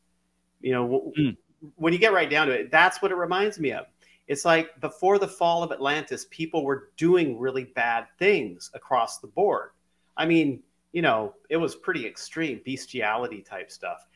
[0.62, 1.38] You know, mm.
[1.76, 3.86] when you get right down to it, that's what it reminds me of.
[4.30, 9.28] It's like before the fall of Atlantis, people were doing really bad things across the
[9.28, 9.72] board.
[10.16, 10.62] I mean,
[10.92, 14.08] you know, it was pretty extreme bestiality type stuff.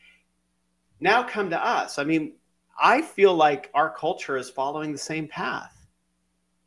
[1.00, 1.98] Now come to us.
[1.98, 2.34] I mean,
[2.80, 5.86] I feel like our culture is following the same path.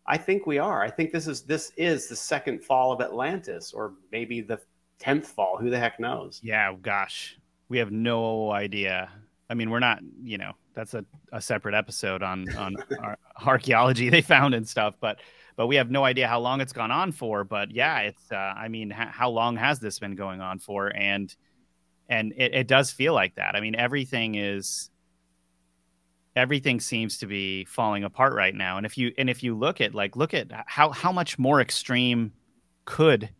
[0.06, 0.84] I think we are.
[0.84, 4.60] I think this is this is the second fall of Atlantis, or maybe the
[5.00, 5.58] tenth fall.
[5.58, 6.42] Who the heck knows?
[6.44, 7.38] Yeah, gosh,
[7.70, 9.10] we have no idea.
[9.50, 11.04] I mean, we're not, you know, that's a,
[11.34, 12.78] a separate episode on on
[13.46, 15.20] archaeology they found and stuff, but
[15.58, 17.44] but we have no idea how long it's gone on for.
[17.44, 18.32] But yeah, it's.
[18.32, 20.96] Uh, I mean, ha- how long has this been going on for?
[20.96, 21.36] And
[22.08, 23.56] and it, it does feel like that.
[23.56, 24.92] I mean, everything is
[26.36, 28.78] everything seems to be falling apart right now.
[28.78, 31.60] And if you and if you look at like look at how how much more
[31.60, 32.32] extreme
[32.86, 33.32] could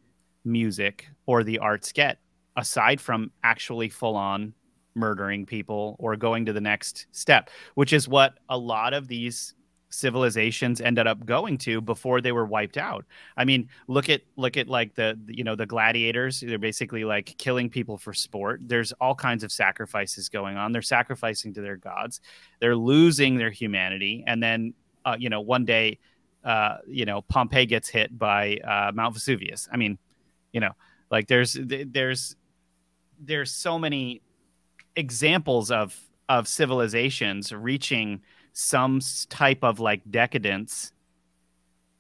[0.44, 2.18] music or the arts get
[2.56, 4.54] aside from actually full on
[4.98, 9.54] murdering people or going to the next step, which is what a lot of these
[9.90, 13.06] civilizations ended up going to before they were wiped out.
[13.38, 16.42] I mean, look at look at like the you know the gladiators.
[16.42, 18.62] They're basically like killing people for sport.
[18.64, 20.72] There's all kinds of sacrifices going on.
[20.72, 22.22] They're sacrificing to their gods.
[22.60, 24.74] They're losing their humanity, and then
[25.06, 26.00] uh, you know one day,
[26.44, 29.70] uh, you know Pompeii gets hit by uh, Mount Vesuvius.
[29.72, 29.98] I mean,
[30.52, 30.72] you know,
[31.10, 32.36] like there's there's
[33.20, 34.22] there's so many
[34.98, 38.22] examples of of civilizations reaching
[38.52, 40.92] some type of like decadence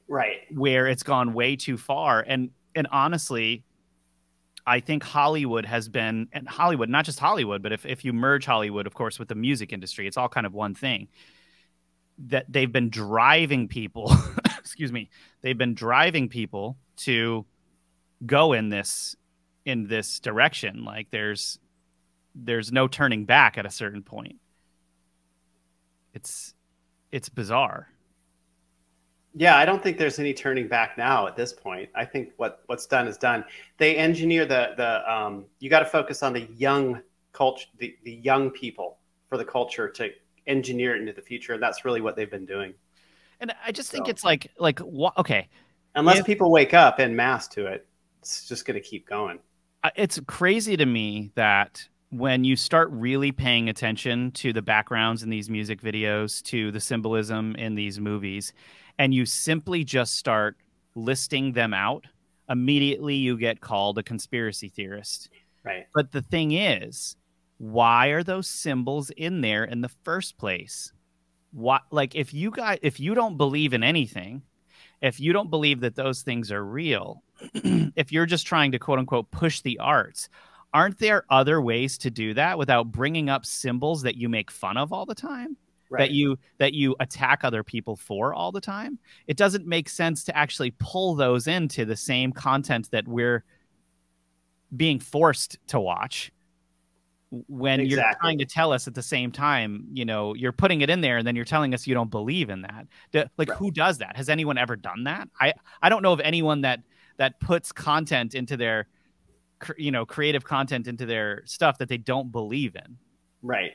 [0.09, 0.39] right.
[0.51, 2.19] where it's gone way too far.
[2.19, 3.63] And and honestly
[4.67, 8.45] i think hollywood has been and hollywood not just hollywood but if, if you merge
[8.45, 11.07] hollywood of course with the music industry it's all kind of one thing.
[12.27, 14.11] That they've been driving people
[14.59, 15.09] excuse me
[15.41, 17.45] they've been driving people to
[18.25, 19.15] go in this
[19.67, 20.85] in this direction.
[20.85, 21.59] Like there's
[22.45, 24.37] there's no turning back at a certain point
[26.17, 26.55] it's
[27.11, 27.87] it's bizarre.
[29.35, 31.89] Yeah, I don't think there's any turning back now at this point.
[31.93, 33.45] I think what what's done is done.
[33.77, 37.01] They engineer the the um, you got to focus on the young
[37.33, 38.97] culture, the, the young people
[39.29, 40.09] for the culture to
[40.47, 42.73] engineer it into the future, and that's really what they've been doing.
[43.39, 44.09] And I just think so.
[44.09, 44.81] it's like like
[45.19, 45.47] okay,
[45.93, 47.85] unless if, people wake up and masse to it,
[48.21, 49.37] it's just going to keep going.
[49.95, 55.29] It's crazy to me that when you start really paying attention to the backgrounds in
[55.29, 58.53] these music videos, to the symbolism in these movies,
[58.97, 60.57] and you simply just start
[60.95, 62.05] listing them out,
[62.49, 65.29] immediately you get called a conspiracy theorist.
[65.63, 65.85] Right.
[65.93, 67.17] But the thing is,
[67.57, 70.93] why are those symbols in there in the first place?
[71.51, 74.43] What like if you got if you don't believe in anything,
[75.01, 78.99] if you don't believe that those things are real, if you're just trying to quote
[78.99, 80.29] unquote push the arts,
[80.73, 84.77] aren't there other ways to do that without bringing up symbols that you make fun
[84.77, 85.57] of all the time?
[85.89, 85.99] Right.
[85.99, 90.25] that you that you attack other people for all the time it doesn't make sense
[90.25, 93.45] to actually pull those into the same content that we're
[94.75, 96.33] being forced to watch
[97.29, 97.89] when exactly.
[97.89, 100.99] you're trying to tell us at the same time you know you're putting it in
[100.99, 103.57] there and then you're telling us you don't believe in that like right.
[103.57, 106.81] who does that has anyone ever done that i i don't know of anyone that
[107.17, 108.87] that puts content into their
[109.77, 112.97] you know creative content into their stuff that they don't believe in.
[113.41, 113.73] Right.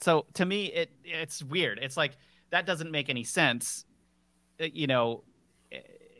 [0.00, 1.78] So to me it it's weird.
[1.80, 2.16] It's like
[2.50, 3.84] that doesn't make any sense
[4.60, 5.24] uh, you know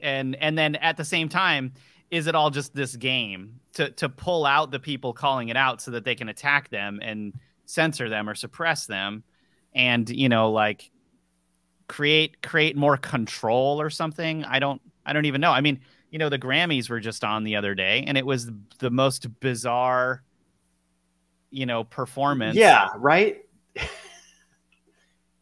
[0.03, 1.73] and and then at the same time
[2.11, 5.81] is it all just this game to to pull out the people calling it out
[5.81, 9.25] so that they can attack them and censor them or suppress them
[9.75, 10.91] and you know like
[11.89, 14.45] create create more control or something?
[14.45, 15.53] I don't i don't even know.
[15.53, 15.81] I mean
[16.17, 19.39] you know, the Grammys were just on the other day, and it was the most
[19.41, 20.23] bizarre,
[21.51, 22.57] you know, performance.
[22.57, 23.45] Yeah, right.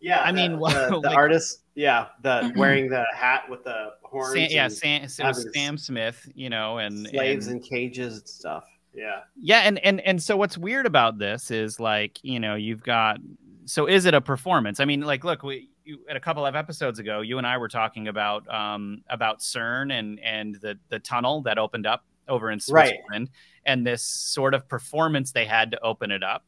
[0.00, 4.32] yeah, I mean, the, the like, artist, yeah, the wearing the hat with the horns.
[4.32, 4.66] Sam, yeah,
[5.06, 8.64] Sam, Sam Smith, you know, and slaves and, in cages and stuff.
[8.92, 12.82] Yeah, yeah, and and and so what's weird about this is like, you know, you've
[12.82, 13.18] got.
[13.66, 14.80] So is it a performance?
[14.80, 17.58] I mean, like, look, we you, at a couple of episodes ago, you and I
[17.58, 22.50] were talking about um, about CERN and and the the tunnel that opened up over
[22.50, 23.28] in Switzerland, right.
[23.66, 26.44] and this sort of performance they had to open it up.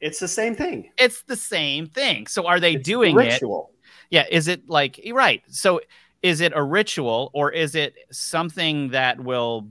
[0.00, 0.90] It's the same thing.
[0.98, 2.26] It's the same thing.
[2.26, 3.70] So are they it's doing ritual.
[3.72, 3.86] it?
[4.10, 4.24] Yeah.
[4.30, 5.42] Is it like right?
[5.48, 5.80] So
[6.22, 9.68] is it a ritual or is it something that will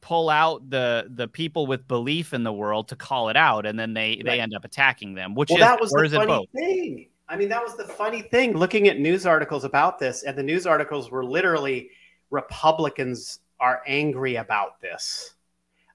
[0.00, 3.78] pull out the the people with belief in the world to call it out and
[3.78, 4.24] then they right.
[4.24, 7.36] they end up attacking them which well, is that was or the funny thing I
[7.36, 10.66] mean, that was the funny thing looking at news articles about this, and the news
[10.66, 11.88] articles were literally
[12.28, 15.34] Republicans are angry about this.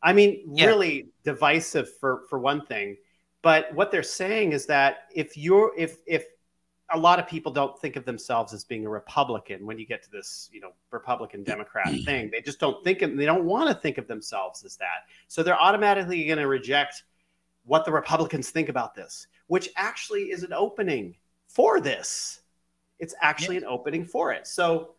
[0.02, 0.66] I mean, yeah.
[0.66, 2.98] really divisive for for one thing.
[3.44, 6.26] But what they're saying is that if you're if if
[6.92, 10.02] a lot of people don't think of themselves as being a Republican when you get
[10.02, 12.32] to this, you know, Republican Democrat thing.
[12.32, 15.06] They just don't think of, they don't want to think of themselves as that.
[15.28, 17.04] So they're automatically going to reject
[17.66, 21.14] what the Republicans think about this, which actually is an opening
[21.48, 22.42] for this.
[23.00, 24.48] It's actually an opening for it.
[24.48, 24.96] So,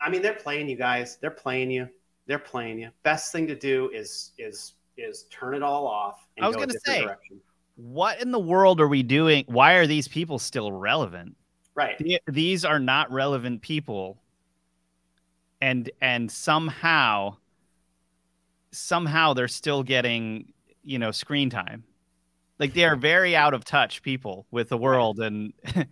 [0.00, 1.18] I mean, they're playing you guys.
[1.20, 1.88] They're playing you.
[2.26, 2.90] They're playing you.
[3.02, 6.26] Best thing to do is is is turn it all off.
[6.40, 7.40] I was going to say, direction.
[7.76, 9.44] what in the world are we doing?
[9.46, 11.36] Why are these people still relevant?
[11.74, 12.00] Right.
[12.26, 14.20] These are not relevant people,
[15.60, 17.36] and and somehow,
[18.72, 20.52] somehow they're still getting
[20.82, 21.84] you know screen time
[22.58, 25.52] like they are very out of touch people with the world and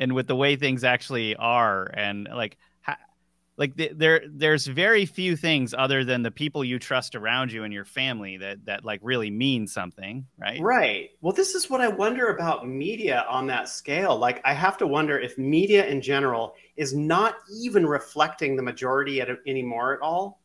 [0.00, 1.90] and with the way things actually are.
[1.94, 2.58] And like
[3.58, 7.64] like the, there there's very few things other than the people you trust around you
[7.64, 10.60] and your family that that like really mean something right?
[10.60, 11.10] Right.
[11.20, 14.18] Well this is what i wonder about media on that scale.
[14.18, 19.20] Like i have to wonder if media in general is not even reflecting the majority
[19.20, 20.40] at, anymore at all.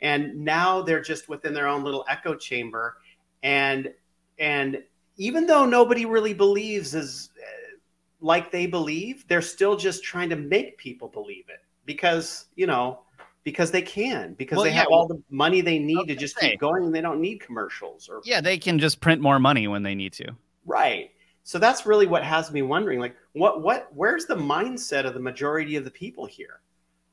[0.00, 2.98] And now they're just within their own little echo chamber.
[3.42, 3.92] And
[4.38, 4.82] and
[5.16, 7.76] even though nobody really believes as uh,
[8.20, 13.00] like they believe they're still just trying to make people believe it because you know
[13.44, 16.38] because they can because well, they yeah, have all the money they need to just
[16.38, 16.50] say.
[16.50, 16.84] keep going.
[16.84, 19.94] And they don't need commercials or yeah they can just print more money when they
[19.94, 20.34] need to.
[20.64, 21.10] Right.
[21.42, 25.20] So that's really what has me wondering like what what where's the mindset of the
[25.20, 26.60] majority of the people here?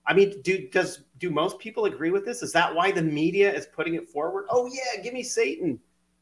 [0.07, 2.41] I mean do does do most people agree with this?
[2.41, 4.45] Is that why the media is putting it forward?
[4.49, 5.79] Oh yeah give me satan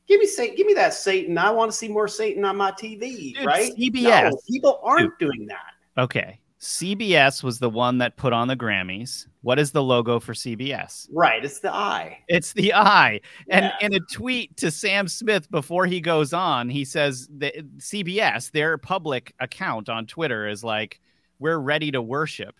[0.10, 2.72] give me satan give me that satan i want to see more satan on my
[2.72, 5.30] tv Dude, right cbs no, people aren't Dude.
[5.30, 9.28] doing that okay CBS was the one that put on the Grammys.
[9.41, 11.07] What is the logo for CBS?
[11.12, 12.20] Right, it's the eye.
[12.28, 13.22] It's the eye.
[13.49, 18.51] And in a tweet to Sam Smith before he goes on, he says that CBS,
[18.51, 20.99] their public account on Twitter is like,
[21.39, 22.55] "We're ready to worship."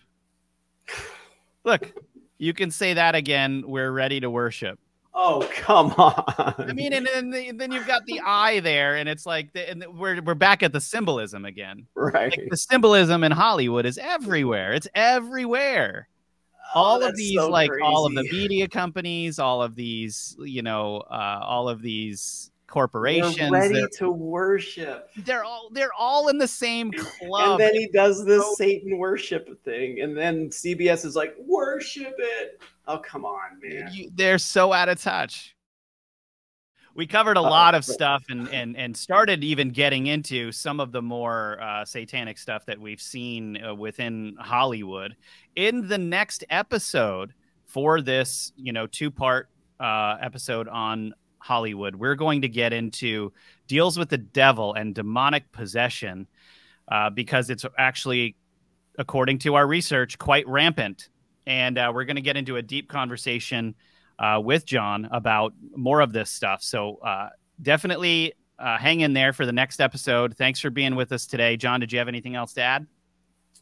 [1.64, 1.92] Look,
[2.38, 3.64] you can say that again.
[3.66, 4.80] We're ready to worship.
[5.12, 6.54] Oh come on!
[6.58, 9.84] I mean, and, and, then you've got the eye there, and it's like, the, and
[9.98, 11.86] we're we're back at the symbolism again.
[11.94, 12.36] Right.
[12.36, 14.72] Like the symbolism in Hollywood is everywhere.
[14.72, 16.08] It's everywhere.
[16.74, 17.82] Oh, all of these, so like crazy.
[17.82, 23.36] all of the media companies, all of these, you know, uh, all of these corporations.
[23.36, 25.10] They're ready to worship.
[25.18, 27.60] They're all they're all in the same club.
[27.60, 32.62] And then he does this Satan worship thing, and then CBS is like, worship it.
[32.86, 33.90] Oh, come on, man.
[33.92, 35.54] You, they're so out of touch.
[36.94, 40.90] We covered a lot of stuff and, and, and started even getting into some of
[40.90, 45.16] the more uh, satanic stuff that we've seen uh, within Hollywood.
[45.54, 47.32] In the next episode
[47.64, 49.48] for this, you know, two part
[49.78, 53.32] uh, episode on Hollywood, we're going to get into
[53.66, 56.26] deals with the devil and demonic possession
[56.88, 58.36] uh, because it's actually,
[58.98, 61.08] according to our research, quite rampant
[61.46, 63.74] and uh, we're going to get into a deep conversation
[64.18, 66.62] uh, with John about more of this stuff.
[66.62, 67.30] So uh,
[67.60, 70.36] definitely uh, hang in there for the next episode.
[70.36, 71.80] Thanks for being with us today, John.
[71.80, 72.86] Did you have anything else to add?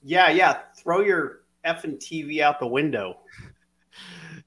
[0.02, 0.58] Yeah, yeah.
[0.76, 3.18] Throw your effing TV out the window.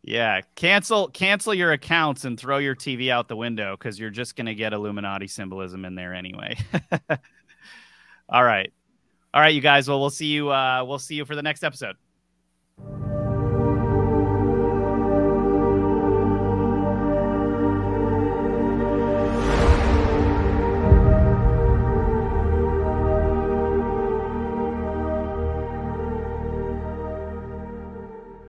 [0.04, 4.36] Yeah, cancel cancel your accounts and throw your TV out the window because you're just
[4.36, 6.58] going to get Illuminati symbolism in there anyway.
[8.30, 8.72] All right,
[9.34, 9.89] all right, you guys.
[9.89, 10.49] Well, we'll see you.
[10.52, 11.97] Uh, we'll see you for the next episode.